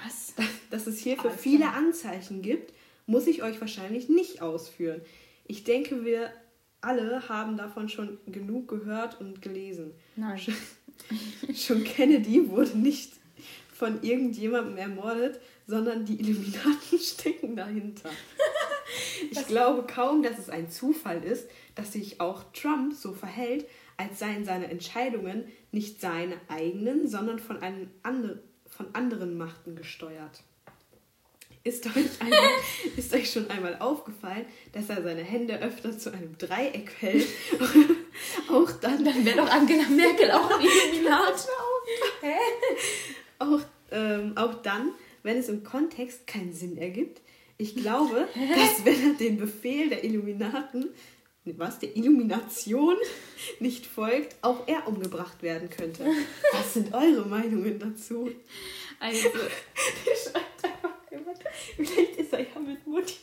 Was? 0.04 0.34
Dass 0.70 0.88
es 0.88 1.00
hierfür 1.00 1.32
Alter. 1.32 1.42
viele 1.42 1.70
Anzeichen 1.70 2.42
gibt, 2.42 2.74
muss 3.08 3.28
ich 3.28 3.44
euch 3.44 3.62
wahrscheinlich 3.62 4.10
nicht 4.10 4.42
ausführen. 4.42 5.02
Ich 5.46 5.64
denke, 5.64 6.04
wir 6.06 6.32
alle 6.82 7.28
haben 7.30 7.58
davon 7.58 7.90
schon 7.90 8.18
genug 8.28 8.68
gehört 8.68 9.20
und 9.20 9.42
gelesen. 9.42 9.92
Nein. 10.16 10.40
Schon 11.54 11.84
Kennedy 11.84 12.50
wurde 12.50 12.78
nicht 12.78 13.14
von 13.74 14.02
irgendjemandem 14.04 14.78
ermordet, 14.78 15.40
sondern 15.68 16.06
die 16.06 16.20
Illuminaten 16.20 17.00
stecken 17.00 17.56
dahinter. 17.56 18.10
Ich 19.32 19.48
glaube 19.48 19.88
kaum, 19.92 20.22
dass 20.22 20.38
es 20.38 20.50
ein 20.50 20.70
Zufall 20.70 21.24
ist, 21.24 21.50
dass 21.74 21.94
sich 21.94 22.22
auch 22.22 22.44
Trump 22.54 22.94
so 22.94 23.14
verhält, 23.14 23.66
als 23.98 24.20
seien 24.20 24.46
seine 24.46 24.70
Entscheidungen 24.70 25.46
nicht 25.72 26.02
seine 26.02 26.36
eigenen, 26.48 27.08
sondern 27.08 27.40
von, 27.40 27.62
einem 27.62 27.90
andre, 28.04 28.42
von 28.68 28.88
anderen 28.94 29.38
Machten 29.38 29.76
gesteuert. 29.76 30.44
Ist 31.64 31.86
euch, 31.88 31.96
einmal, 32.20 32.50
ist 32.96 33.14
euch 33.14 33.32
schon 33.32 33.50
einmal 33.50 33.78
aufgefallen, 33.80 34.46
dass 34.74 34.90
er 34.90 35.02
seine 35.02 35.24
Hände 35.24 35.60
öfter 35.60 35.98
zu 35.98 36.14
einem 36.14 36.38
Dreieck 36.38 36.92
hält? 37.00 37.28
auch 38.50 38.72
dann, 38.74 39.04
Dann 39.04 39.26
wäre 39.26 39.38
doch 39.38 39.50
Angela 39.50 39.90
Merkel 39.90 40.32
auch 40.32 40.52
ein 40.52 40.66
Illuminat. 40.66 41.48
auch, 43.40 43.62
ähm, 43.92 44.38
auch 44.38 44.62
dann, 44.62 44.92
wenn 45.24 45.38
es 45.38 45.50
im 45.50 45.64
Kontext 45.64 46.28
keinen 46.28 46.54
Sinn 46.54 46.78
ergibt. 46.78 47.22
Ich 47.58 47.76
glaube, 47.76 48.28
dass 48.56 48.86
wenn 48.86 49.12
er 49.12 49.14
den 49.14 49.38
Befehl 49.38 49.90
der 49.90 50.04
Illuminaten, 50.04 50.90
was, 51.58 51.80
der 51.80 51.96
Illumination 51.96 52.96
nicht 53.60 53.86
folgt, 53.86 54.36
auch 54.42 54.68
er 54.68 54.88
umgebracht 54.88 55.44
werden 55.44 55.70
könnte. 55.70 56.06
Was 56.52 56.74
sind 56.74 56.94
eure 56.94 57.26
Meinungen 57.28 57.80
dazu? 57.80 58.32
Also, 59.00 59.30
vielleicht 61.78 62.16
ist 62.18 62.34
er 62.34 62.40
ja 62.40 62.60
mit 62.60 62.86
Mutti 62.88 63.16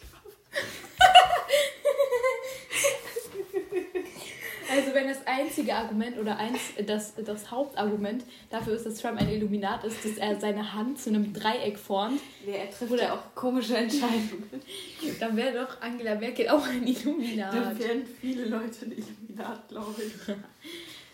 also 4.73 4.95
wenn 4.95 5.09
das 5.09 5.27
einzige 5.27 5.75
Argument 5.75 6.19
oder 6.19 6.37
eins, 6.39 6.59
das, 6.87 7.15
das 7.15 7.51
Hauptargument 7.51 8.25
dafür 8.51 8.75
ist, 8.75 8.87
dass 8.87 8.99
Trump 8.99 9.21
ein 9.21 9.29
Illuminat 9.29 9.85
ist, 9.85 10.05
dass 10.05 10.17
er 10.17 10.41
seine 10.41 10.73
Hand 10.73 10.99
zu 10.99 11.11
einem 11.11 11.33
Dreieck 11.33 11.79
formt, 11.79 12.21
Nee, 12.47 12.57
er 12.57 12.71
trifft 12.71 12.91
Oder- 12.93 13.03
ja 13.03 13.15
auch 13.15 13.35
komische 13.35 13.77
Entscheidungen. 13.77 14.49
dann 15.21 15.37
wäre 15.37 15.65
doch 15.65 15.81
Angela 15.81 16.15
Merkel 16.15 16.49
auch 16.49 16.67
ein 16.67 16.87
Illuminat. 16.87 17.55
Da 17.55 17.79
werden 17.79 18.03
viele 18.21 18.47
Leute 18.47 18.87
ein 18.87 18.93
Illuminat, 18.93 19.69
glaube 19.69 19.95
ich. 20.03 20.35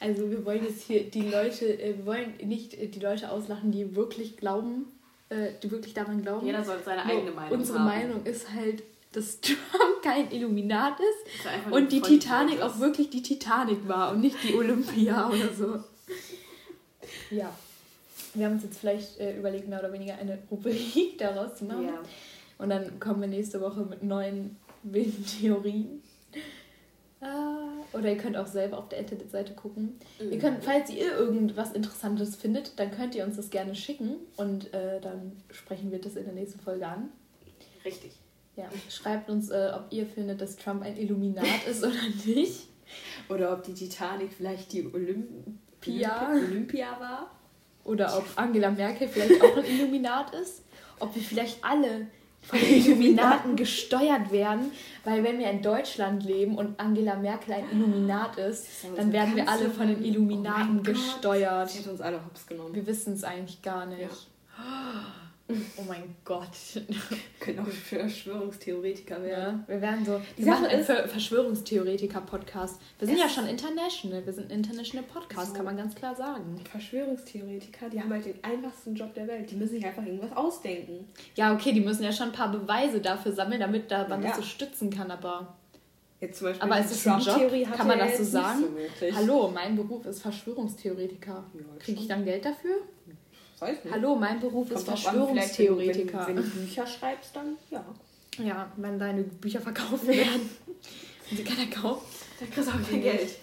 Also 0.01 0.31
wir 0.31 0.45
wollen 0.45 0.65
jetzt 0.65 0.85
hier 0.85 1.05
die 1.11 1.23
Leute, 1.23 1.67
äh, 1.81 1.97
wir 1.99 2.07
wollen 2.07 2.35
nicht 2.45 2.75
äh, 2.75 2.87
die 2.87 3.01
Leute 3.01 3.31
auslachen, 3.33 3.73
die 3.73 3.97
wirklich 3.97 4.37
glauben, 4.37 4.87
äh, 5.29 5.49
die 5.63 5.71
wirklich 5.71 5.93
daran 5.95 6.23
glauben. 6.23 6.47
Jeder 6.47 6.63
sollte 6.65 6.85
seine 6.85 7.05
eigene 7.05 7.33
Meinung 7.33 7.59
Unsere 7.59 7.81
haben. 7.81 7.87
Meinung 7.87 8.25
ist 8.25 8.53
halt, 8.53 8.85
dass 9.13 9.41
Trump 9.41 9.59
kein 10.03 10.31
Illuminat 10.31 10.99
ist 11.01 11.67
nur 11.67 11.77
und 11.77 11.93
die 11.93 12.01
Titanic 12.01 12.61
auch 12.61 12.75
ist. 12.75 12.81
wirklich 12.81 13.11
die 13.11 13.23
Titanic 13.23 13.89
war 13.89 14.13
und 14.13 14.21
nicht 14.21 14.37
die 14.43 14.55
Olympia 14.55 15.29
oder 15.33 15.53
so. 15.55 15.85
Ja. 17.31 17.53
Wir 18.35 18.47
haben 18.47 18.55
uns 18.55 18.65
jetzt 18.65 18.79
vielleicht 18.79 19.19
äh, 19.19 19.37
überlegt, 19.37 19.69
mehr 19.69 19.81
oder 19.81 19.93
weniger 19.93 20.17
eine 20.17 20.39
Rubrik 20.51 21.17
daraus 21.19 21.57
zu 21.57 21.65
machen. 21.65 21.87
Ja. 21.87 22.03
Und 22.59 22.71
dann 22.71 23.01
kommen 23.01 23.21
wir 23.21 23.29
nächste 23.29 23.61
Woche 23.61 23.81
mit 23.81 24.03
neuen 24.03 24.57
wilden 24.83 25.25
Theorien. 25.25 26.03
Ah, 27.21 27.69
oder 27.93 28.11
ihr 28.11 28.17
könnt 28.17 28.37
auch 28.37 28.47
selber 28.47 28.79
auf 28.79 28.89
der 28.89 28.99
Internetseite 28.99 29.55
gucken. 29.55 29.99
Mhm. 30.21 30.33
Ihr 30.33 30.39
könnt, 30.39 30.63
falls 30.63 30.91
ihr 30.91 31.17
irgendwas 31.17 31.73
Interessantes 31.73 32.37
findet, 32.37 32.79
dann 32.79 32.93
könnt 32.93 33.15
ihr 33.15 33.25
uns 33.25 33.37
das 33.37 33.51
gerne 33.51 33.75
schicken 33.75 34.17
und 34.37 34.73
äh, 34.73 35.01
dann 35.01 35.33
sprechen 35.51 35.91
wir 35.91 36.01
das 36.01 36.15
in 36.17 36.25
der 36.25 36.35
nächsten 36.35 36.61
Folge 36.61 36.87
an. 36.87 37.11
Richtig. 37.85 38.13
Ja, 38.59 38.65
schreibt 38.91 39.31
uns, 39.31 39.51
äh, 39.51 39.71
ob 39.73 39.85
ihr 39.91 40.05
findet, 40.05 40.41
dass 40.41 40.57
Trump 40.57 40.83
ein 40.83 40.97
Illuminat 40.97 41.47
ist 41.71 41.85
oder 41.85 41.95
nicht. 42.25 42.67
Oder 43.29 43.53
ob 43.53 43.63
die 43.63 43.73
Titanic 43.73 44.33
vielleicht 44.33 44.73
die 44.73 44.85
Olympia. 44.85 46.29
Olympi 46.29 46.51
Olympia 46.51 46.99
war. 46.99 47.31
Oder 47.85 48.19
ob 48.19 48.25
Angela 48.35 48.73
Merkel 48.73 49.07
vielleicht 49.07 49.41
auch 49.41 49.57
ein 49.57 49.65
Illuminat 49.65 50.35
ist. 50.35 50.65
Ob 50.99 51.15
wir 51.15 51.23
vielleicht 51.23 51.63
alle 51.63 52.09
von 52.43 52.59
den 52.59 52.85
Illuminaten 52.85 53.55
gesteuert 53.55 54.33
werden. 54.33 54.73
Weil 55.05 55.23
wenn 55.23 55.39
wir 55.39 55.51
in 55.51 55.63
Deutschland 55.63 56.25
leben 56.25 56.59
und 56.59 56.81
Angela 56.81 57.15
Merkel 57.15 57.55
ein 57.55 57.71
Illuminat 57.71 58.39
ist, 58.39 58.83
ja 58.83 58.91
dann 58.97 59.13
werden 59.13 59.37
wir 59.37 59.49
alle 59.49 59.71
von 59.71 59.87
den. 59.87 60.05
Illuminaten 60.05 60.81
Oh 60.81 60.83
gesteuert. 60.83 61.71
Sie 61.71 61.79
hat 61.79 61.87
uns 61.87 62.01
alle 62.01 62.25
hops 62.25 62.45
genommen. 62.45 62.75
Wir 62.75 62.87
wissen 62.89 63.13
es 63.13 63.23
eigentlich 63.23 63.63
gar 63.63 63.87
nicht. 63.87 64.29
Oh 65.51 65.83
mein 65.89 66.15
Gott. 66.27 66.51
Wir 66.75 66.85
können 67.41 67.61
auch 67.61 67.67
Verschwörungstheoretiker 67.69 69.23
werden. 69.23 69.65
Ja, 69.67 69.75
wir 69.75 69.81
werden 69.81 70.05
so. 70.05 70.21
Die 70.37 70.45
Wir 70.45 70.53
Sache 70.53 70.63
machen 70.63 70.75
einen 70.75 70.85
Ver 70.85 71.09
Verschwörungstheoretiker-Podcast. 71.09 72.79
Wir 72.99 73.09
sind 73.09 73.19
ja 73.19 73.29
schon 73.31 73.47
international. 73.47 74.27
Wir 74.27 74.33
sind 74.35 74.51
ein 74.53 74.59
international 74.59 75.07
Podcast, 75.11 75.49
So. 75.49 75.55
kann 75.55 75.65
man 75.65 75.79
ganz 75.79 75.95
klar 75.95 76.15
sagen. 76.15 76.61
Verschwörungstheoretiker, 76.71 77.89
die 77.89 77.99
haben 77.99 78.13
halt 78.13 78.27
den 78.27 78.45
einfachsten 78.45 78.95
Job 78.95 79.15
der 79.15 79.27
Welt. 79.27 79.51
Die 79.51 79.57
müssen 79.57 79.73
sich 79.77 79.87
einfach 79.87 80.05
irgendwas 80.05 80.37
ausdenken. 80.37 81.09
Ja, 81.35 81.55
okay, 81.55 81.73
die 81.73 81.81
müssen 81.81 82.03
ja 82.03 82.13
schon 82.13 82.27
ein 82.27 82.33
paar 82.33 82.53
Beweise 82.53 83.01
dafür 83.01 83.33
sammeln, 83.33 83.61
damit 83.61 83.91
da 83.91 84.07
man 84.07 84.21
Ja. 84.23 84.29
das 84.29 84.37
so 84.39 84.43
stützen 84.43 84.91
kann, 84.91 85.11
aber. 85.11 85.57
Jetzt 86.21 86.41
zum 86.41 86.49
Beispiel 86.49 86.63
Aber 86.69 86.81
die 86.81 86.85
ist 86.85 86.91
es 86.93 87.07
ein 87.07 87.21
Job? 87.21 87.73
Kann 87.75 87.87
man 87.87 87.99
das 88.01 88.09
so 88.09 88.13
jetzt 88.13 88.21
nicht 88.21 88.31
sagen? 88.33 88.61
So 88.65 88.77
wirklich. 88.77 89.15
Hallo, 89.17 89.51
mein 89.55 89.77
Beruf 89.77 90.05
ist 90.05 90.21
Verschwörungstheoretiker. 90.21 91.45
Ja, 91.55 91.61
Kriege 91.79 92.01
ich 92.03 92.09
dann 92.09 92.25
Geld 92.27 92.45
dafür? 92.45 92.75
Weiß 93.61 93.85
nicht. 93.85 93.95
Hallo, 93.95 94.15
mein 94.15 94.39
Beruf 94.41 94.69
Kommt 94.69 94.81
ist 94.81 94.89
an, 94.89 94.95
wenn 94.95 95.03
Verschwörungstheoretiker. 95.03 96.27
Wenn, 96.27 96.37
wenn 96.37 96.45
du 96.45 96.51
Bücher 96.51 96.87
schreibst, 96.87 97.35
dann 97.35 97.57
ja. 97.71 97.85
Ja, 98.39 98.71
wenn 98.77 98.99
deine 98.99 99.25
Bücher 99.25 99.61
verkauft 99.61 100.07
werden. 100.07 100.49
und 101.31 101.37
sie 101.37 101.43
keiner 101.43 101.69
kauft. 101.69 102.07
Dann 102.39 102.51
kriegst 102.51 102.69
du 102.69 102.73
auch 102.73 102.89
kein 102.89 103.03
Geld. 103.03 103.37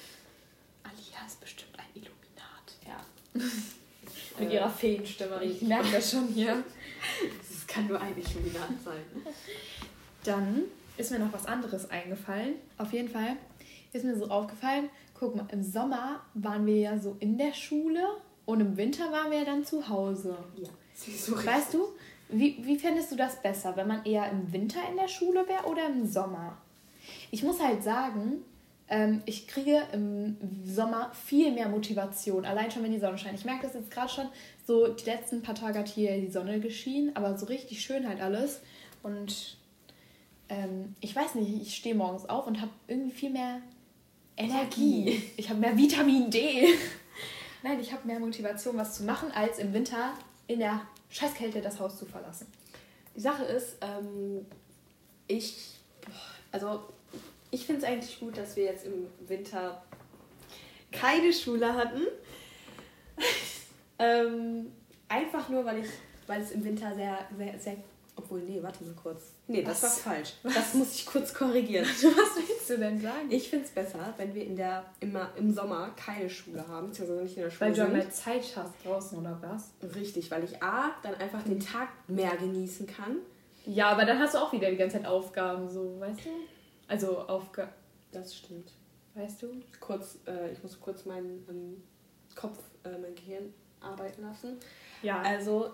Alia 0.84 1.26
ist 1.28 1.42
bestimmt 1.42 1.78
ein 1.78 2.02
Illuminat. 2.02 2.76
Ja. 2.88 4.40
Mit 4.40 4.54
ihrer 4.54 4.70
Feenstimme. 4.70 5.44
Ich 5.44 5.62
merke 5.62 5.92
das 5.92 6.12
schon 6.12 6.28
hier. 6.28 6.64
Es 7.42 7.68
kann 7.68 7.88
nur 7.88 8.00
ein 8.00 8.14
Illuminat 8.18 8.70
sein. 8.84 9.04
Dann 10.24 10.64
ist 10.98 11.12
mir 11.12 11.20
noch 11.20 11.34
was 11.34 11.46
anderes 11.46 11.90
eingefallen. 11.90 12.56
Auf 12.78 12.94
jeden 12.94 13.10
Fall 13.10 13.36
ist 13.92 14.06
mir 14.06 14.18
so 14.18 14.28
aufgefallen, 14.28 14.90
guck 15.14 15.36
mal, 15.36 15.48
im 15.52 15.62
Sommer 15.62 16.22
waren 16.34 16.66
wir 16.66 16.78
ja 16.78 16.98
so 16.98 17.18
in 17.20 17.38
der 17.38 17.54
Schule 17.54 18.08
und 18.46 18.62
im 18.62 18.78
Winter 18.78 19.12
waren 19.12 19.32
wir 19.32 19.40
ja 19.40 19.46
dann 19.46 19.66
zu 19.66 19.88
Hause. 19.88 20.38
Ja. 20.58 20.70
So 20.96 21.36
Weißt 21.36 21.74
du, 21.74 21.88
wie, 22.30 22.58
wie 22.62 22.78
fändest 22.78 23.12
du 23.12 23.16
das 23.16 23.42
besser, 23.42 23.76
wenn 23.76 23.88
man 23.88 24.06
eher 24.06 24.30
im 24.30 24.52
Winter 24.52 24.80
in 24.90 24.98
der 24.98 25.08
Schule 25.08 25.48
wäre 25.48 25.66
oder 25.66 25.88
im 25.88 26.06
Sommer? 26.08 26.58
Ich 27.32 27.44
muss 27.44 27.60
halt 27.60 27.84
sagen, 27.84 28.44
ähm, 28.88 29.22
ich 29.26 29.48
kriege 29.48 29.82
im 29.92 30.38
Sommer 30.64 31.12
viel 31.14 31.52
mehr 31.52 31.70
Motivation, 31.70 32.46
allein 32.46 32.72
schon, 32.72 32.84
wenn 32.84 32.92
die 32.92 33.00
Sonne 33.00 33.18
scheint. 33.18 33.38
Ich 33.38 33.46
merke 33.46 33.64
das 33.64 33.74
jetzt 33.74 33.92
gerade 33.92 34.10
schon, 34.10 34.28
so 34.66 34.88
die 34.88 35.06
letzten 35.06 35.42
paar 35.42 35.56
Tage 35.56 35.80
hat 35.80 35.88
hier 35.88 36.20
die 36.20 36.32
Sonne 36.32 36.60
geschienen, 36.60 37.16
aber 37.16 37.38
so 37.38 37.46
richtig 37.48 37.82
schön 37.82 38.08
halt 38.08 38.22
alles. 38.22 38.62
Und 39.04 39.58
ähm, 40.50 40.96
ich 41.02 41.16
weiß 41.16 41.36
nicht, 41.36 41.62
ich 41.62 41.76
stehe 41.76 41.96
morgens 41.96 42.28
auf 42.30 42.48
und 42.48 42.62
habe 42.62 42.72
irgendwie 42.88 43.16
viel 43.16 43.32
mehr 43.32 43.62
Energie. 44.38 45.22
Ich 45.38 45.50
habe 45.50 45.60
mehr 45.60 45.78
Vitamin 45.78 46.30
D. 46.30 46.68
Nein, 47.66 47.80
ich 47.80 47.92
habe 47.92 48.06
mehr 48.06 48.20
Motivation, 48.20 48.78
was 48.78 48.94
zu 48.94 49.06
machen, 49.06 49.32
als 49.32 49.58
im 49.58 49.74
Winter 49.74 50.14
in 50.46 50.60
der 50.60 50.82
Scheißkälte 51.10 51.62
das 51.62 51.80
Haus 51.80 51.98
zu 51.98 52.06
verlassen. 52.06 52.46
Die 53.16 53.20
Sache 53.20 53.44
ist, 53.44 53.78
ähm, 53.82 54.46
ich, 55.26 55.80
also 56.52 56.84
ich 57.50 57.66
finde 57.66 57.82
es 57.82 57.88
eigentlich 57.88 58.20
gut, 58.20 58.38
dass 58.38 58.56
wir 58.56 58.66
jetzt 58.66 58.86
im 58.86 59.08
Winter 59.28 59.84
keine 60.92 61.34
Schule 61.34 61.74
hatten. 61.74 62.02
ähm, 63.98 64.72
einfach 65.08 65.50
nur, 65.50 65.66
weil 65.66 65.80
ich, 65.80 65.90
weil 66.28 66.44
es 66.44 66.52
im 66.52 66.64
Winter 66.64 66.94
sehr, 66.94 67.18
sehr, 67.36 67.60
sehr, 67.60 67.78
obwohl, 68.18 68.40
nee, 68.42 68.62
warte 68.64 68.84
mal 68.84 68.94
kurz. 68.96 69.34
Nee, 69.48 69.62
das 69.64 69.84
Was? 69.84 70.06
war 70.06 70.14
falsch. 70.14 70.34
Das 70.44 70.74
muss 70.74 70.96
ich 70.96 71.06
kurz 71.06 71.34
korrigieren. 71.34 71.86
Was 71.88 72.38
willst 72.38 72.70
du 72.70 72.78
denn 72.78 73.00
sagen? 73.02 73.30
Ich 73.30 73.50
finde 73.50 73.66
es 73.66 73.72
besser, 73.72 74.14
wenn 74.18 74.34
wir 74.34 74.46
in 74.46 74.56
der, 74.56 74.86
immer 75.02 75.32
im 75.38 75.54
Sommer 75.54 75.90
keine 75.98 76.30
Schule 76.30 76.66
haben, 76.68 76.88
beziehungsweise 76.88 77.24
nicht 77.24 77.38
in 77.38 77.44
der 77.44 77.50
Schule 77.52 77.62
Weil 77.70 77.76
du 77.76 77.82
sind. 77.84 77.94
mehr 77.94 78.10
Zeit 78.12 78.44
hast 78.56 78.74
draußen, 78.86 79.18
oder 79.20 79.38
was? 79.42 79.72
Richtig, 79.96 80.32
weil 80.32 80.44
ich 80.44 80.62
A, 80.64 80.92
dann 81.04 81.16
einfach 81.16 81.44
den 81.44 81.60
Tag 81.60 81.90
mehr 82.08 82.36
genießen 82.38 82.88
kann. 82.88 83.18
Ja, 83.66 83.90
aber 83.90 84.06
dann 84.06 84.20
hast 84.20 84.36
du 84.36 84.38
auch 84.38 84.54
wieder 84.54 84.70
die 84.70 84.78
ganze 84.78 84.98
Zeit 84.98 85.08
Aufgaben, 85.08 85.70
so, 85.70 86.00
weißt 86.00 86.20
du? 86.26 86.30
Also 86.88 87.20
Aufgaben, 87.20 87.72
Das 88.12 88.36
stimmt. 88.36 88.72
weißt 89.16 89.42
du? 89.42 89.48
Kurz, 89.80 90.20
äh, 90.28 90.52
ich 90.54 90.62
muss 90.64 90.80
kurz 90.80 91.06
meinen 91.06 91.46
ähm, 91.50 91.84
Kopf, 92.36 92.60
äh, 92.84 92.98
mein 92.98 93.16
Gehirn 93.16 93.54
arbeiten 93.82 94.22
lassen. 94.22 94.58
Ja, 95.02 95.22
Also, 95.22 95.72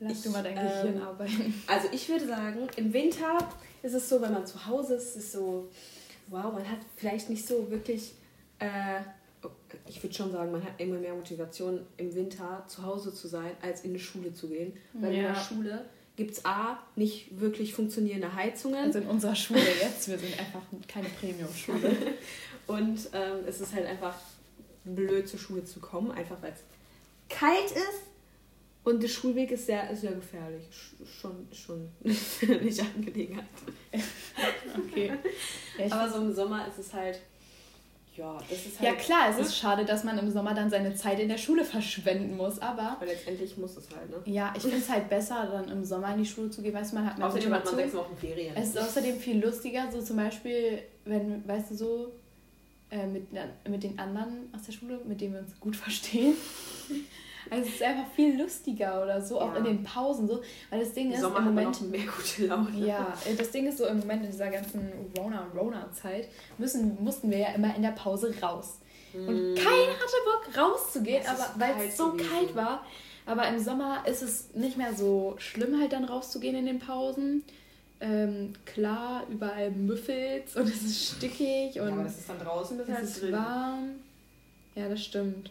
lass 0.00 0.12
ich, 0.18 0.22
du 0.22 0.30
mal 0.30 0.42
dein 0.42 0.56
ähm, 0.56 0.64
Gehirn 0.66 1.02
arbeiten. 1.02 1.62
also 1.66 1.88
ich 1.92 2.08
würde 2.08 2.26
sagen, 2.26 2.68
im 2.76 2.92
Winter 2.92 3.38
ist 3.82 3.94
es 3.94 4.08
so, 4.08 4.20
wenn 4.20 4.32
man 4.32 4.46
zu 4.46 4.66
Hause 4.66 4.94
ist, 4.94 5.08
ist 5.10 5.16
es 5.16 5.32
so, 5.32 5.68
wow, 6.28 6.52
man 6.52 6.68
hat 6.68 6.78
vielleicht 6.96 7.30
nicht 7.30 7.46
so 7.46 7.70
wirklich, 7.70 8.12
äh, 8.58 9.00
ich 9.86 10.02
würde 10.02 10.14
schon 10.14 10.32
sagen, 10.32 10.50
man 10.52 10.62
hat 10.62 10.72
immer 10.78 10.98
mehr 10.98 11.14
Motivation 11.14 11.80
im 11.96 12.14
Winter 12.14 12.64
zu 12.66 12.82
Hause 12.82 13.14
zu 13.14 13.28
sein, 13.28 13.52
als 13.62 13.82
in 13.84 13.94
die 13.94 14.00
Schule 14.00 14.32
zu 14.32 14.48
gehen. 14.48 14.72
Weil 14.94 15.14
in 15.14 15.22
Ja. 15.22 15.32
der 15.32 15.40
Schule 15.40 15.84
gibt 16.16 16.32
es 16.32 16.44
A, 16.44 16.78
nicht 16.96 17.40
wirklich 17.40 17.72
funktionierende 17.72 18.34
Heizungen. 18.34 18.84
Also 18.84 18.98
in 18.98 19.06
unserer 19.06 19.36
Schule 19.36 19.60
jetzt, 19.80 20.08
wir 20.08 20.18
sind 20.18 20.38
einfach 20.38 20.62
keine 20.88 21.08
Premium-Schule. 21.08 21.96
Und 22.66 22.98
ähm, 23.14 23.38
es 23.46 23.60
ist 23.60 23.72
halt 23.72 23.86
einfach 23.86 24.14
blöd 24.84 25.28
zur 25.28 25.38
Schule 25.38 25.64
zu 25.64 25.80
kommen, 25.80 26.10
einfach 26.10 26.36
weil 26.42 26.52
es 26.52 26.60
kalt 27.34 27.70
ist. 27.70 28.02
Und 28.88 29.02
der 29.02 29.08
Schulweg 29.08 29.50
ist 29.50 29.66
sehr, 29.66 29.94
sehr 29.94 30.12
gefährlich. 30.12 30.62
Sch- 30.72 31.20
Schon, 31.20 31.46
schon 31.52 31.88
nicht 32.64 32.80
Angelegenheit. 32.80 33.44
Okay. 34.78 35.12
Ja, 35.78 35.84
Aber 35.92 36.10
so 36.10 36.18
im 36.20 36.34
Sommer 36.34 36.66
ist 36.68 36.78
es 36.78 36.92
halt, 36.92 37.18
ja, 38.16 38.36
das 38.50 38.66
ist 38.66 38.80
ja 38.80 38.88
halt. 38.90 38.98
klar, 38.98 39.28
es 39.30 39.38
ist 39.38 39.56
schade, 39.56 39.84
dass 39.84 40.04
man 40.04 40.18
im 40.18 40.30
Sommer 40.30 40.54
dann 40.54 40.68
seine 40.70 40.94
Zeit 40.94 41.20
in 41.20 41.28
der 41.28 41.38
Schule 41.38 41.64
verschwenden 41.64 42.36
muss, 42.36 42.58
aber 42.60 42.92
Aber 42.92 43.06
letztendlich 43.06 43.56
muss 43.58 43.76
es 43.76 43.88
halt, 43.94 44.10
ne? 44.10 44.16
ja, 44.32 44.52
ich 44.56 44.62
finde 44.62 44.78
es 44.78 44.88
halt 44.88 45.08
besser, 45.08 45.46
dann 45.52 45.68
im 45.70 45.84
Sommer 45.84 46.12
in 46.14 46.22
die 46.22 46.28
Schule 46.28 46.50
zu 46.50 46.62
gehen, 46.62 46.74
weißt 46.74 46.90
du, 46.92 46.96
man 46.96 47.06
hat 47.06 47.18
mehr 47.18 47.26
Außerdem 47.28 47.52
hat 47.54 47.64
man 47.64 47.76
sechs 47.76 47.94
Wochen 47.94 48.16
Ferien. 48.16 48.56
Es 48.56 48.70
ist 48.70 48.78
außerdem 48.78 49.18
viel 49.18 49.40
lustiger, 49.44 49.90
so 49.92 50.02
zum 50.02 50.16
Beispiel, 50.16 50.82
wenn, 51.04 51.46
weißt 51.46 51.70
du, 51.70 51.74
so 51.76 52.12
äh, 52.90 53.06
mit, 53.06 53.26
mit 53.68 53.82
den 53.84 53.98
anderen 53.98 54.52
aus 54.52 54.62
der 54.62 54.72
Schule, 54.72 54.98
mit 55.06 55.20
denen 55.20 55.34
wir 55.34 55.40
uns 55.40 55.58
gut 55.60 55.76
verstehen. 55.86 56.34
Also 57.50 57.68
es 57.68 57.74
ist 57.74 57.82
einfach 57.82 58.10
viel 58.14 58.40
lustiger 58.40 59.02
oder 59.02 59.20
so, 59.20 59.40
auch 59.40 59.52
Ja. 59.52 59.58
in 59.58 59.64
den 59.64 59.82
Pausen 59.84 60.26
so, 60.28 60.40
weil 60.70 60.80
das 60.80 60.92
Ding 60.92 61.12
ist 61.12 61.20
Sommer 61.20 61.38
im 61.38 61.44
Moment... 61.46 61.80
mehr 61.90 62.00
gute 62.06 62.46
Laune. 62.46 62.86
Ja, 62.86 63.16
äh, 63.26 63.34
das 63.34 63.50
Ding 63.50 63.66
ist 63.66 63.78
so, 63.78 63.86
im 63.86 63.98
Moment 64.00 64.24
in 64.24 64.30
dieser 64.30 64.50
ganzen 64.50 64.90
Rona-Rona-Zeit 65.16 66.28
müssen, 66.58 67.02
mussten 67.02 67.30
wir 67.30 67.38
ja 67.38 67.48
immer 67.54 67.74
in 67.74 67.82
der 67.82 67.92
Pause 67.92 68.34
raus. 68.42 68.78
Und 69.14 69.54
keiner 69.56 69.92
hatte 69.94 70.18
Bock 70.24 70.56
rauszugehen. 70.56 71.22
Es 71.22 71.28
aber 71.28 71.48
weil 71.58 71.86
es 71.88 71.96
so 71.96 72.12
gewesen. 72.12 72.30
kalt 72.30 72.54
war. 72.54 72.84
Aber 73.26 73.46
im 73.48 73.58
Sommer 73.58 74.06
ist 74.06 74.22
es 74.22 74.54
nicht 74.54 74.76
mehr 74.76 74.94
so 74.94 75.34
schlimm, 75.38 75.78
halt 75.80 75.92
dann 75.92 76.04
rauszugehen 76.04 76.56
in 76.56 76.66
den 76.66 76.78
Pausen. 76.78 77.42
Ähm, 78.00 78.52
klar, 78.64 79.24
überall 79.28 79.70
müffelt's 79.72 80.54
und 80.56 80.68
es 80.68 80.82
ist 80.82 81.16
stickig 81.16 81.74
Ja, 81.74 81.82
und 81.82 81.92
aber 81.94 82.04
das 82.04 82.18
ist 82.18 82.28
dann 82.28 82.38
draußen, 82.38 82.78
das 82.78 83.02
ist 83.02 83.22
drin. 83.22 83.32
warm. 83.32 83.88
Ja, 84.76 84.88
das 84.88 85.02
stimmt. 85.04 85.50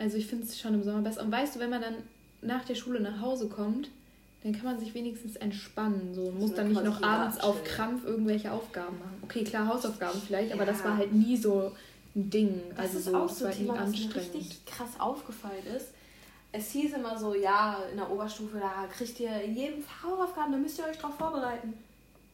Also 0.00 0.16
ich 0.16 0.26
finde 0.26 0.44
es 0.46 0.58
schon 0.58 0.74
im 0.74 0.82
Sommer 0.82 1.02
besser. 1.02 1.22
Und 1.22 1.30
weißt 1.30 1.54
du, 1.56 1.60
wenn 1.60 1.70
man 1.70 1.82
dann 1.82 1.94
nach 2.40 2.64
der 2.64 2.74
Schule 2.74 3.00
nach 3.00 3.20
Hause 3.20 3.48
kommt, 3.48 3.90
dann 4.42 4.52
kann 4.52 4.64
man 4.64 4.80
sich 4.80 4.94
wenigstens 4.94 5.36
entspannen. 5.36 6.14
So 6.14 6.22
und 6.28 6.40
muss 6.40 6.54
dann 6.54 6.68
nicht 6.68 6.82
noch 6.82 7.02
abends 7.02 7.38
auf. 7.40 7.62
Krampf 7.64 8.04
irgendwelche 8.06 8.50
Aufgaben 8.50 8.98
machen. 8.98 9.18
Okay, 9.22 9.44
klar, 9.44 9.68
Hausaufgaben 9.68 10.20
vielleicht, 10.26 10.52
aber 10.52 10.64
das 10.64 10.78
Ja. 10.78 10.86
war 10.86 10.96
halt 10.96 11.12
nie 11.12 11.36
so 11.36 11.72
ein 12.16 12.30
Ding. 12.30 12.62
Das 12.70 12.78
also 12.86 12.98
ist 12.98 13.04
so, 13.04 13.16
auch 13.16 13.28
so 13.28 13.44
ein 13.44 13.52
Thema, 13.52 13.74
was 13.74 13.90
mir 13.90 14.14
richtig 14.14 14.64
krass 14.64 14.98
aufgefallen 14.98 15.66
ist. 15.76 15.88
Es 16.52 16.70
hieß 16.70 16.94
immer 16.94 17.16
so, 17.18 17.34
ja, 17.34 17.78
in 17.90 17.98
der 17.98 18.10
Oberstufe, 18.10 18.58
da 18.58 18.86
kriegt 18.90 19.20
ihr 19.20 19.40
in 19.42 19.54
jedem 19.54 19.82
Fach 19.82 20.04
Hausaufgaben, 20.04 20.52
da 20.52 20.58
müsst 20.58 20.78
ihr 20.78 20.86
euch 20.86 20.98
drauf 20.98 21.14
vorbereiten. 21.16 21.74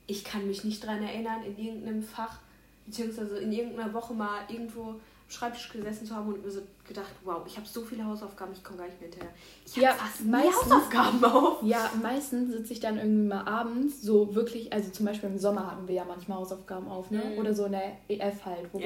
Ich 0.06 0.22
kann 0.22 0.46
mich 0.46 0.62
nicht 0.62 0.84
daran 0.84 1.02
erinnern, 1.02 1.42
in 1.44 1.58
irgendeinem 1.58 2.02
Fach, 2.04 2.38
beziehungsweise 2.86 3.38
in 3.38 3.50
irgendeiner 3.50 3.92
Woche 3.92 4.14
mal 4.14 4.42
irgendwo 4.48 4.94
am 5.28 5.32
Schreibtisch 5.32 5.72
gesessen 5.72 6.06
zu 6.06 6.14
haben 6.14 6.28
und 6.32 6.44
mir 6.44 6.50
so 6.50 6.60
gedacht, 6.86 7.10
wow, 7.24 7.42
ich 7.46 7.56
habe 7.56 7.66
so 7.66 7.82
viele 7.82 8.04
Hausaufgaben, 8.04 8.52
ich 8.52 8.62
komme 8.62 8.78
gar 8.78 8.86
nicht 8.86 9.00
mehr 9.00 9.10
hinterher. 9.10 9.34
Ich 9.64 9.72
habe 9.72 9.82
Ja, 9.86 9.92
fast 9.92 10.24
meistens- 10.24 10.54
Hausaufgaben 10.72 11.24
auf. 11.24 11.62
Ja, 11.62 11.90
meistens 12.00 12.52
sitze 12.52 12.72
ich 12.72 12.80
dann 12.80 12.96
irgendwie 12.98 13.28
mal 13.28 13.46
abends 13.46 14.02
so 14.02 14.34
wirklich, 14.34 14.72
also 14.72 14.90
zum 14.90 15.06
Beispiel 15.06 15.28
im 15.28 15.38
Sommer 15.38 15.70
hatten 15.70 15.88
wir 15.88 15.94
ja 15.96 16.04
manchmal 16.04 16.38
Hausaufgaben 16.38 16.88
auf, 16.88 17.10
ne? 17.10 17.24
Mhm. 17.32 17.38
Oder 17.38 17.54
so 17.54 17.64
in 17.64 17.72
der 17.72 17.92
EF 18.08 18.44
halt, 18.44 18.68
wo 18.72 18.78
Ja. 18.78 18.84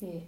wir. 0.00 0.08
Nee. 0.08 0.22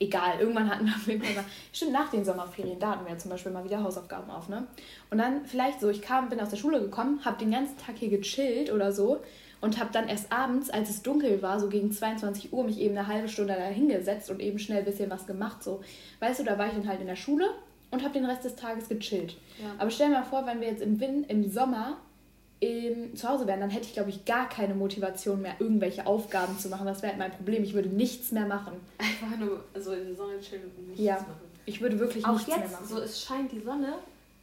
Egal, 0.00 0.38
irgendwann 0.38 0.70
hatten 0.70 0.84
wir 0.86 0.94
auf 0.94 1.06
jeden 1.08 1.24
Fall 1.24 1.34
mal, 1.34 1.44
Stimmt, 1.72 1.92
nach 1.92 2.08
den 2.10 2.24
Sommerferien, 2.24 2.78
da 2.78 2.90
hatten 2.92 3.04
wir 3.04 3.12
ja 3.12 3.18
zum 3.18 3.30
Beispiel 3.32 3.50
mal 3.50 3.64
wieder 3.64 3.82
Hausaufgaben 3.82 4.30
auf, 4.30 4.48
ne? 4.48 4.66
Und 5.10 5.18
dann 5.18 5.44
vielleicht 5.46 5.80
so, 5.80 5.88
ich 5.88 6.02
kam, 6.02 6.28
bin 6.28 6.38
aus 6.40 6.50
der 6.50 6.56
Schule 6.56 6.80
gekommen, 6.80 7.24
habe 7.24 7.38
den 7.38 7.50
ganzen 7.50 7.76
Tag 7.78 7.96
hier 7.96 8.10
gechillt 8.10 8.70
oder 8.70 8.92
so 8.92 9.20
und 9.60 9.78
habe 9.78 9.90
dann 9.92 10.08
erst 10.08 10.32
abends, 10.32 10.70
als 10.70 10.90
es 10.90 11.02
dunkel 11.02 11.42
war, 11.42 11.58
so 11.60 11.68
gegen 11.68 11.90
22 11.92 12.52
Uhr, 12.52 12.64
mich 12.64 12.78
eben 12.78 12.96
eine 12.96 13.06
halbe 13.08 13.28
Stunde 13.28 13.54
da 13.54 13.64
hingesetzt 13.64 14.30
und 14.30 14.40
eben 14.40 14.58
schnell 14.58 14.78
ein 14.80 14.84
bisschen 14.84 15.10
was 15.10 15.26
gemacht, 15.26 15.62
so. 15.62 15.80
Weißt 16.20 16.40
du, 16.40 16.44
da 16.44 16.58
war 16.58 16.66
ich 16.66 16.72
dann 16.74 16.88
halt 16.88 17.00
in 17.00 17.06
der 17.06 17.16
Schule 17.16 17.46
und 17.90 18.02
habe 18.02 18.12
den 18.14 18.24
Rest 18.24 18.44
des 18.44 18.54
Tages 18.56 18.88
gechillt. 18.88 19.36
Ja. 19.62 19.70
Aber 19.78 19.90
stell 19.90 20.08
dir 20.08 20.14
mal 20.14 20.24
vor, 20.24 20.46
wenn 20.46 20.60
wir 20.60 20.68
jetzt 20.68 20.82
im, 20.82 21.00
Win 21.00 21.24
im 21.24 21.50
Sommer 21.50 21.96
ähm, 22.60 23.14
zu 23.16 23.28
Hause 23.28 23.46
wären, 23.46 23.60
dann 23.60 23.70
hätte 23.70 23.86
ich, 23.86 23.92
glaube 23.94 24.10
ich, 24.10 24.24
gar 24.24 24.48
keine 24.48 24.74
Motivation 24.74 25.40
mehr, 25.42 25.54
irgendwelche 25.58 26.06
Aufgaben 26.06 26.58
zu 26.58 26.68
machen. 26.68 26.86
Das 26.86 27.02
wäre 27.02 27.12
halt 27.12 27.18
mein 27.20 27.30
Problem. 27.32 27.62
Ich 27.64 27.74
würde 27.74 27.88
nichts 27.88 28.32
mehr 28.32 28.46
machen. 28.46 28.74
Einfach 28.98 29.36
nur 29.38 29.64
so 29.80 29.92
in 29.92 30.06
der 30.06 30.16
Sonne 30.16 30.40
chillen 30.40 30.64
und 30.76 30.88
nichts 30.88 31.02
Ja. 31.02 31.14
machen. 31.14 31.48
Ich 31.66 31.80
würde 31.80 31.98
wirklich 31.98 32.24
Auch 32.26 32.32
nichts 32.32 32.48
mehr 32.48 32.58
jetzt, 32.58 32.72
machen. 32.72 32.86
so 32.86 32.98
es 32.98 33.22
scheint 33.22 33.52
die 33.52 33.60
Sonne, 33.60 33.94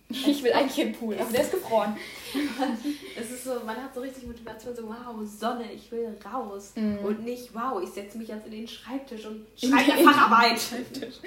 ich 0.10 0.44
will 0.44 0.54
eigentlich 0.54 0.80
in 0.80 0.91
den 0.94 1.00
Pool, 1.00 1.15
aber 1.20 1.32
der 1.32 1.41
ist 1.41 1.52
gefroren. 1.52 1.98
Es 3.18 3.32
ist 3.32 3.46
so, 3.46 3.62
man 3.65 3.78
hat 3.78 3.94
so 3.96 4.02
richtig 4.02 4.28
Motivation, 4.28 4.76
so 4.76 4.88
wow, 4.88 5.15
Sonne, 5.26 5.72
ich 5.72 5.89
will 5.91 6.15
raus. 6.32 6.74
Mhm. 6.76 7.00
Und 7.00 7.24
nicht, 7.24 7.54
wow, 7.56 7.82
ich 7.82 7.89
setze 7.89 8.18
mich 8.18 8.28
jetzt 8.28 8.46
in 8.46 8.52
den 8.52 8.68
Schreibtisch 8.68 9.26
und 9.26 9.46
In 9.62 9.70
schreibe 9.70 9.91
den- 9.98 10.06
Facharbeit. 10.06 10.60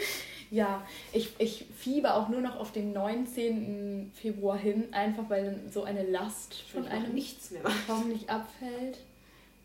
Ja, 0.51 0.83
ich, 1.13 1.29
ich 1.39 1.67
fiebe 1.77 2.15
auch 2.15 2.31
nur 2.31 2.41
noch 2.41 2.57
auf 2.59 2.73
den 2.73 2.95
19. 2.95 4.11
Februar 4.15 4.57
hin, 4.57 4.89
einfach 4.93 5.25
weil 5.29 5.45
dann 5.45 5.71
so 5.71 5.83
eine 5.85 6.05
Last 6.05 6.55
von 6.73 6.87
einem 6.87 7.13
nichts 7.13 7.51
mehr. 7.51 7.61
kaum 7.87 8.09
nicht 8.09 8.31
abfällt. 8.31 8.97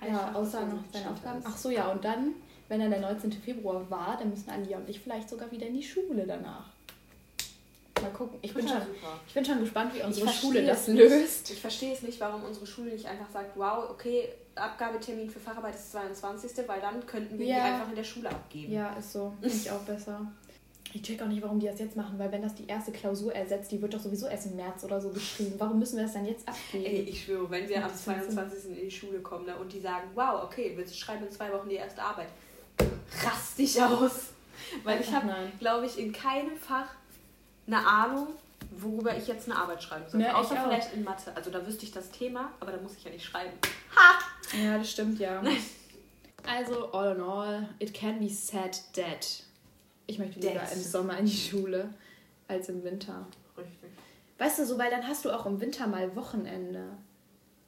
Ja, 0.06 0.34
außer 0.34 0.66
noch 0.66 0.84
seine 0.92 1.10
Aufgaben. 1.12 1.40
ist. 1.40 1.46
Ach 1.48 1.56
so, 1.56 1.70
ja, 1.70 1.90
und 1.90 2.04
dann, 2.04 2.34
wenn 2.68 2.82
dann 2.82 2.92
der 2.92 3.00
19. 3.00 3.32
Februar 3.32 3.90
war, 3.90 4.18
dann 4.20 4.30
müssen 4.32 4.50
Alia 4.50 4.76
und 4.78 4.90
ich 4.90 5.00
vielleicht 5.00 5.30
sogar 5.30 5.50
wieder 5.52 5.68
in 5.68 5.76
die 5.76 5.84
Schule 5.84 6.26
danach. 6.28 6.66
Mal 8.04 8.12
gucken. 8.12 8.40
Ich 8.42 8.54
bin, 8.54 8.68
schon, 8.68 8.78
super. 8.80 9.20
ich 9.28 9.34
bin 9.34 9.46
schon 9.46 9.60
gespannt, 9.60 9.96
wie 9.96 10.02
unsere 10.04 10.28
Schule 10.30 10.66
das 10.66 10.88
löst. 10.88 11.50
Ich 11.52 11.60
verstehe 11.62 11.94
es 11.94 12.02
nicht, 12.04 12.20
warum 12.20 12.44
unsere 12.44 12.66
Schule 12.68 12.92
nicht 12.92 13.06
einfach 13.06 13.30
sagt, 13.32 13.58
wow, 13.58 13.90
okay, 13.90 14.30
Abgabetermin 14.56 15.30
für 15.30 15.40
Facharbeit 15.40 15.76
ist 15.76 15.92
22., 15.92 16.52
weil 16.68 16.80
dann 16.82 17.06
könnten 17.06 17.40
wir 17.40 17.46
Ja. 17.48 17.56
die 17.56 17.62
einfach 17.62 17.90
in 17.90 17.96
der 17.96 18.04
Schule 18.04 18.30
abgeben. 18.30 18.72
Ja, 18.72 18.94
ist 18.94 19.14
so. 19.14 19.34
Finde 19.42 19.56
ich 19.56 19.72
auch 19.72 19.82
besser. 19.82 20.32
Ich 20.96 21.02
check 21.02 21.20
auch 21.24 21.28
nicht, 21.28 21.42
warum 21.42 21.60
die 21.60 21.66
das 21.66 21.80
jetzt 21.80 21.96
machen, 21.96 22.20
weil 22.20 22.32
wenn 22.32 22.44
das 22.44 22.54
die 22.54 22.68
erste 22.68 22.92
Klausur 22.92 23.34
ersetzt, 23.34 23.72
die 23.72 23.82
wird 23.82 23.96
doch 23.96 24.00
sowieso 24.00 24.28
erst 24.28 24.46
im 24.46 24.58
März 24.58 24.84
oder 24.84 25.02
so 25.02 25.10
geschrieben. 25.10 25.56
Warum 25.58 25.80
müssen 25.80 25.96
wir 25.98 26.04
das 26.04 26.14
dann 26.14 26.26
jetzt 26.28 26.48
abgeben? 26.48 26.86
Ey, 26.86 27.00
ich 27.10 27.24
schwöre, 27.24 27.50
wenn 27.50 27.68
wir 27.68 27.78
am 27.84 27.90
Das 27.92 28.06
macht 28.06 28.24
Sinn. 28.26 28.34
22. 28.36 28.78
in 28.78 28.86
die 28.86 28.92
Schule 28.92 29.20
kommen 29.22 29.46
ne, 29.48 29.56
und 29.58 29.74
die 29.74 29.80
sagen, 29.80 30.10
wow, 30.14 30.44
okay, 30.44 30.74
wir 30.78 30.88
schreiben 30.88 31.26
in 31.26 31.32
zwei 31.32 31.52
Wochen 31.52 31.68
die 31.68 31.76
erste 31.78 32.00
Arbeit, 32.00 32.28
rast 33.24 33.58
dich 33.58 33.82
aus. 33.82 34.30
Weil 34.84 35.02
ich 35.02 35.12
habe, 35.12 35.34
glaube 35.60 35.88
ich, 35.88 35.98
in 35.98 36.12
keinem 36.14 36.56
Fach 36.58 36.88
eine 37.68 37.86
Ahnung, 37.86 38.28
worüber 38.72 39.16
ich 39.16 39.28
jetzt 39.28 39.50
eine 39.50 39.60
Arbeit 39.60 39.84
schreiben 39.84 40.06
soll. 40.10 40.22
Ich 40.22 40.28
Außer 40.30 40.56
auch. 40.60 40.68
vielleicht 40.68 40.94
in 40.94 41.04
Mathe. 41.04 41.36
Also 41.36 41.50
da 41.52 41.66
wüsste 41.66 41.86
ich 41.86 41.92
das 41.92 42.12
Thema, 42.12 42.52
aber 42.60 42.72
da 42.72 42.82
muss 42.82 42.96
ich 42.98 43.04
ja 43.04 43.12
nicht 43.12 43.26
schreiben. 43.26 43.54
Ja, 44.62 44.78
das 44.78 44.92
stimmt, 44.92 45.20
ja. 45.20 45.42
Also, 46.46 46.92
all 46.92 47.16
in 47.16 47.22
all, 47.22 47.70
it 47.80 47.94
can 47.94 48.20
be 48.20 48.30
said 48.30 48.82
that. 48.96 49.44
Ich 50.08 50.20
möchte 50.20 50.40
lieber 50.40 50.56
That. 50.60 50.74
im 50.74 50.82
Sommer 50.82 51.18
in 51.18 51.26
die 51.26 51.32
Schule 51.36 51.94
als 52.48 52.68
im 52.70 52.84
Winter. 52.84 53.26
Richtig. 53.58 53.90
Weißt 54.38 54.60
du, 54.60 54.66
so, 54.66 54.78
weil 54.78 54.92
dann 54.92 55.08
hast 55.08 55.24
du 55.24 55.32
auch 55.32 55.46
im 55.46 55.62
Winter 55.62 55.88
mal 55.88 56.16
Wochenende. 56.16 56.84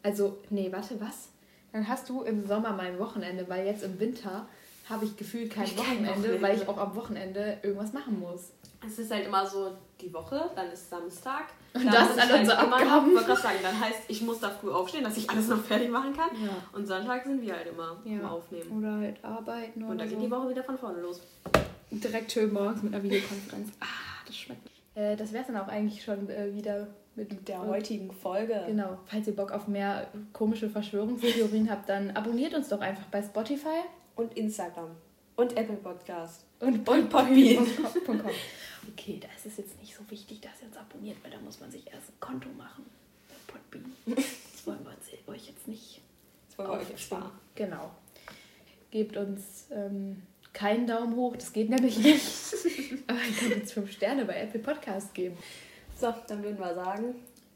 Also, 0.03 0.39
nee, 0.49 0.69
warte, 0.71 0.99
was? 0.99 1.29
Dann 1.71 1.88
hast 1.88 2.10
du 2.10 2.23
im 2.23 2.45
Sommer 2.45 2.73
mal 2.73 2.88
ein 2.88 2.99
Wochenende, 2.99 3.47
weil 3.47 3.65
jetzt 3.65 3.84
im 3.84 3.99
Winter 3.99 4.47
habe 4.89 5.05
ich 5.05 5.15
gefühlt 5.15 5.51
kein 5.51 5.65
Wochenende, 5.77 6.10
Wochenende. 6.10 6.41
weil 6.41 6.58
ich 6.58 6.67
auch 6.67 6.77
am 6.77 6.95
Wochenende 6.95 7.58
irgendwas 7.63 7.93
machen 7.93 8.19
muss. 8.19 8.51
Es 8.87 8.99
ist 8.99 9.11
halt 9.11 9.25
immer 9.25 9.45
so 9.45 9.71
die 10.01 10.13
Woche, 10.13 10.49
dann 10.55 10.71
ist 10.71 10.89
Samstag. 10.89 11.45
Und 11.73 11.85
Da 11.87 11.91
das 11.91 12.09
sind 12.15 12.19
alle 12.21 12.39
unsere 12.39 12.63
immer 12.65 12.69
noch- 12.69 12.77
Abgaben. 12.85 13.07
Ich 13.09 13.13
wollte 13.15 13.27
gerade 13.27 13.41
sagen, 13.41 13.57
dann 13.63 13.79
heißt, 13.79 13.99
ich 14.07 14.21
muss 14.21 14.39
da 14.39 14.49
früh 14.49 14.71
aufstehen, 14.71 15.03
dass 15.03 15.17
ich 15.17 15.29
alles 15.29 15.47
noch 15.49 15.61
fertig 15.63 15.89
machen 15.89 16.15
kann. 16.15 16.29
Ja. 16.41 16.49
Und 16.73 16.85
Sonntag 16.87 17.25
sind 17.25 17.41
wir 17.41 17.53
halt 17.55 17.67
immer 17.67 17.97
Ja. 18.05 18.19
am 18.21 18.25
Aufnehmen. 18.25 18.77
Oder 18.79 18.93
halt 18.97 19.23
arbeiten 19.23 19.83
Und 19.83 19.89
oder 19.89 19.97
dann 19.99 20.09
so. 20.09 20.15
geht 20.15 20.25
die 20.25 20.31
Woche 20.31 20.49
wieder 20.49 20.63
von 20.63 20.77
vorne 20.77 21.01
los. 21.01 21.21
Direkt 21.91 22.31
schön 22.31 22.51
morgens 22.53 22.81
mit 22.83 22.93
einer 22.93 23.03
Videokonferenz. 23.03 23.69
Ah, 23.81 23.85
das 24.25 24.35
schmeckt. 24.37 24.69
Äh, 24.95 25.15
das 25.15 25.31
wäre 25.33 25.41
es 25.41 25.47
dann 25.47 25.57
auch 25.57 25.67
eigentlich 25.67 26.03
schon 26.03 26.29
äh, 26.29 26.53
wieder 26.53 26.87
mit 27.15 27.47
Der 27.47 27.65
heutigen 27.65 28.11
Folge. 28.11 28.63
Genau. 28.67 28.97
Falls 29.05 29.27
ihr 29.27 29.35
Bock 29.35 29.51
auf 29.51 29.67
mehr 29.67 30.07
komische 30.33 30.69
Verschwörungstheorien 30.69 31.69
habt, 31.69 31.87
dann 31.89 32.11
abonniert 32.11 32.53
uns 32.53 32.69
doch 32.69 32.81
einfach 32.81 33.05
bei 33.05 33.21
Spotify 33.21 33.83
Und 34.15 34.33
Instagram. 34.37 34.91
Und 35.35 35.57
Apple 35.57 35.75
Podcast. 35.77 36.45
und, 36.59 36.87
Und 36.87 37.09
Podbean. 37.09 37.67
Okay, 38.87 39.19
da 39.19 39.27
ist 39.35 39.47
es 39.47 39.57
jetzt 39.57 39.79
nicht 39.81 39.95
so 39.95 40.03
wichtig, 40.11 40.41
dass 40.41 40.61
ihr 40.61 40.67
uns 40.67 40.77
abonniert, 40.77 41.17
weil 41.23 41.31
da 41.31 41.39
muss 41.39 41.59
man 41.59 41.71
sich 41.71 41.87
erst 41.91 42.09
ein 42.09 42.19
Konto 42.19 42.49
machen. 42.49 42.85
Bei 43.27 43.53
Podbean. 43.53 43.91
Das 44.05 44.67
wollen 44.67 44.85
wir 44.85 45.33
euch 45.33 45.47
jetzt 45.47 45.67
nicht 45.67 46.01
Das 46.49 46.57
wollen 46.59 46.69
wir 46.69 46.77
euch 46.77 46.91
ersparen. 46.91 47.31
Genau. 47.55 47.91
Gebt 48.91 49.17
uns 49.17 49.65
ähm, 49.71 50.21
keinen 50.53 50.85
Daumen 50.87 51.15
hoch, 51.15 51.35
das 51.35 51.51
geht 51.51 51.69
nämlich 51.69 51.97
nicht. 51.97 52.23
Aber 53.07 53.17
ihr 53.19 53.35
könnt 53.35 53.61
uns 53.63 53.71
fünf 53.73 53.91
Sterne 53.91 54.23
bei 54.25 54.39
Apple 54.39 54.59
Podcast 54.61 55.13
geben. 55.15 55.35
So, 55.99 56.13
dann 56.27 56.43
würden 56.43 56.59
wir 56.59 56.75
sagen, 56.75 57.15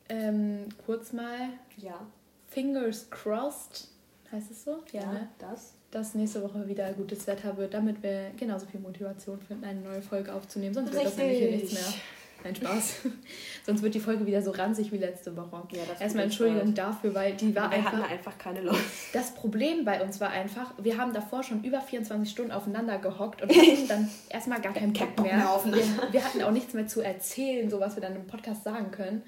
Ähm, 0.10 0.66
kurz 0.86 1.14
mal, 1.14 1.50
ja. 1.78 2.06
fingers 2.48 3.10
crossed, 3.12 3.88
heißt 4.32 4.50
es 4.52 4.64
so? 4.64 4.84
Ja, 4.92 5.12
ne? 5.14 5.30
das. 5.38 5.76
Dass 5.92 6.14
nächste 6.14 6.44
Woche 6.44 6.68
wieder 6.68 6.92
gutes 6.94 7.26
Wetter 7.26 7.58
wird, 7.58 7.74
damit 7.74 8.04
wir 8.04 8.32
genauso 8.38 8.68
viel 8.68 8.80
Motivation 8.80 9.40
finden, 9.42 9.64
eine 9.66 9.82
neue 9.82 10.02
Folge 10.02 10.34
aufzunehmen. 10.34 10.74
Sonst 10.74 10.94
wird 10.94 11.06
das 11.06 11.18
nämlich 11.18 11.40
hier 11.40 11.52
nichts 11.52 11.72
Richtig. 11.72 11.88
mehr. 11.88 12.02
Nein, 12.44 12.56
Spaß. 12.56 13.02
Sonst 13.66 13.82
wird 13.82 13.96
die 13.96 14.00
Folge 14.00 14.26
wieder 14.26 14.42
so 14.42 14.52
ranzig 14.52 14.92
wie 14.92 14.98
letzte 14.98 15.36
Woche. 15.36 15.64
Ja, 15.72 15.82
das 15.90 16.00
Erstmal 16.00 16.26
Entschuldigung 16.26 16.74
dafür, 16.74 17.14
weil 17.14 17.34
die 17.34 17.56
war 17.56 17.70
wir 17.70 17.84
hatten 17.84 17.98
einfach. 17.98 18.12
einfach 18.12 18.38
keine 18.38 18.62
Lust. 18.62 18.80
Das 19.14 19.34
Problem 19.34 19.84
bei 19.84 20.02
uns 20.02 20.22
war 20.22 20.30
einfach, 20.30 20.74
wir 20.78 20.98
haben 20.98 21.14
davor 21.14 21.44
schon 21.44 21.64
über 21.64 21.82
24 21.82 22.30
Stunden 22.30 22.52
aufeinander 22.52 23.00
gehockt 23.00 23.42
und 23.42 23.50
hatten 23.50 23.88
dann 23.88 24.10
erstmal 24.30 24.62
gar 24.62 24.74
keinen 24.74 24.94
Kein 24.94 25.16
Bock 25.16 25.26
mehr. 25.26 25.60
wir, 25.66 25.84
wir 26.14 26.24
hatten 26.24 26.42
auch 26.44 26.52
nichts 26.52 26.74
mehr 26.74 26.88
zu 26.88 27.02
erzählen, 27.02 27.70
so 27.70 27.80
was 27.80 27.96
wir 27.96 28.02
dann 28.02 28.16
im 28.16 28.28
Podcast 28.28 28.64
sagen 28.64 28.92
können. 28.92 29.24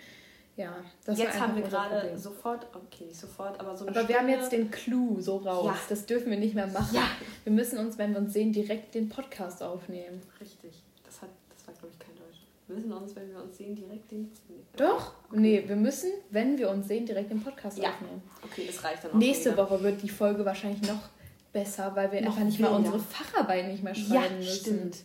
Ja, 0.58 0.76
das 1.06 1.18
Jetzt 1.18 1.40
haben 1.40 1.56
wir 1.56 1.64
gerade 1.64 2.18
sofort, 2.18 2.68
okay, 2.76 3.06
nicht 3.06 3.20
sofort, 3.20 3.60
aber 3.60 3.76
so 3.76 3.86
eine 3.86 3.96
Aber 3.98 4.08
wir 4.08 4.16
haben 4.18 4.28
Stunde- 4.28 4.42
jetzt 4.42 4.52
den 4.52 4.70
Clou 4.70 5.20
so 5.22 5.38
raus. 5.38 5.66
Ja. 5.66 5.76
Das 5.90 6.06
dürfen 6.06 6.30
wir 6.30 6.38
nicht 6.38 6.54
mehr 6.56 6.68
machen. 6.68 6.94
Ja. 6.94 7.04
Wir 7.46 7.54
müssen 7.54 7.80
uns, 7.80 7.98
wenn 7.98 8.12
wir 8.12 8.20
uns 8.20 8.34
sehen, 8.34 8.52
direkt 8.52 8.94
den 8.94 9.08
Podcast 9.10 9.64
aufnehmen. 9.64 10.22
Richtig. 10.40 10.74
Das, 11.06 11.22
hat, 11.22 11.30
das 11.50 11.66
war, 11.68 11.74
glaube 11.76 11.90
ich, 11.94 12.00
kein 12.00 12.16
Deutsch. 12.16 12.42
Wir 12.68 12.76
müssen 12.76 12.92
uns, 12.92 13.16
wenn 13.16 13.30
wir 13.32 13.42
uns 13.42 13.58
sehen, 13.58 13.76
direkt 13.76 14.12
den. 14.12 14.30
Doch? 14.76 15.14
Nee, 15.32 15.64
wir 15.66 15.76
müssen, 15.78 16.12
wenn 16.30 16.58
wir 16.58 16.70
uns 16.70 16.88
sehen, 16.88 17.06
direkt 17.06 17.32
den 17.32 17.42
Podcast 17.42 17.78
Ja. 17.80 17.90
aufnehmen. 17.90 18.22
Okay, 18.44 18.66
das 18.68 18.84
reicht 18.84 19.04
dann 19.06 19.12
auch. 19.12 19.16
Nächste 19.16 19.54
wieder. 19.54 19.70
Woche 19.70 19.82
wird 19.84 20.02
die 20.04 20.10
Folge 20.10 20.44
wahrscheinlich 20.46 20.82
noch 20.88 21.02
besser, 21.54 21.96
weil 21.96 22.12
wir 22.12 22.22
Noch 22.22 22.32
einfach 22.34 22.44
nicht 22.44 22.60
mal 22.60 22.68
wilder. 22.68 22.78
unsere 22.94 23.00
Facharbeit 23.00 23.68
nicht 23.68 23.84
mehr 23.84 23.94
Ja, 23.94 24.22
schreiben 24.22 24.38
müssen. 24.38 24.60
stimmt. 24.60 24.98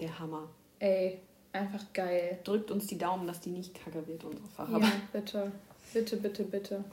Der 0.00 0.18
Hammer. 0.18 0.48
Ey, 0.78 1.20
einfach 1.54 1.84
geil. 1.92 2.38
Drückt 2.44 2.70
uns 2.70 2.86
die 2.86 2.98
Daumen, 2.98 3.26
dass 3.26 3.40
die 3.40 3.50
nicht 3.50 3.74
kacke 3.74 4.06
wird, 4.06 4.24
unsere 4.24 4.42
Ja, 4.44 4.50
Facharbeit. 4.56 5.12
bitte. 5.12 5.52
Bitte, 5.92 6.16
bitte, 6.16 6.42
bitte. 6.44 6.84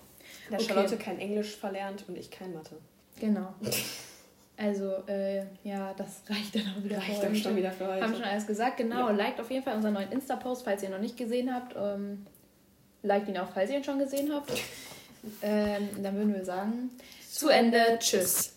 Da 0.50 0.56
Okay. 0.58 0.65
Charlotte 0.65 0.97
kein 0.97 1.19
Englisch 1.19 1.56
verlernt 1.56 2.04
und 2.08 2.17
ich 2.17 2.30
kein 2.32 2.54
Mathe. 2.54 2.76
Genau. 3.19 3.54
Also, 4.58 4.91
äh, 5.08 5.43
ja, 5.63 5.93
das 5.95 6.21
reicht 6.30 6.56
dann 6.56 6.62
auch 6.78 6.84
wieder 6.84 6.97
Reicht 6.97 7.19
für 7.24 7.36
schon 7.36 7.56
wieder 7.56 7.71
für 7.71 7.88
heute. 7.88 8.04
Haben 8.04 8.13
schon 8.13 8.24
alles 8.24 8.45
gesagt. 8.45 8.78
Genau, 8.78 9.08
Ja. 9.08 9.12
liked 9.12 9.39
auf 9.39 9.50
jeden 9.50 9.63
Fall 9.63 9.76
unseren 9.76 9.93
neuen 9.93 10.12
Insta-Post, 10.12 10.63
falls 10.63 10.84
ihr 10.84 10.89
ihn 10.89 10.93
noch 10.93 11.02
nicht 11.02 11.17
gesehen 11.17 11.54
habt. 11.54 11.76
Ähm, 11.76 12.26
liked 13.02 13.28
ihn 13.28 13.38
auch, 13.39 13.50
falls 13.54 13.71
ihr 13.71 13.78
ihn 13.78 13.84
schon 13.84 13.97
gesehen 14.00 14.32
habt. 14.32 14.52
ähm, 15.41 15.89
dann 16.04 16.15
würden 16.15 16.34
wir 16.34 16.45
sagen, 16.45 16.91
zu 17.30 17.50
Ende. 17.50 17.97
Tschüss. 18.00 18.54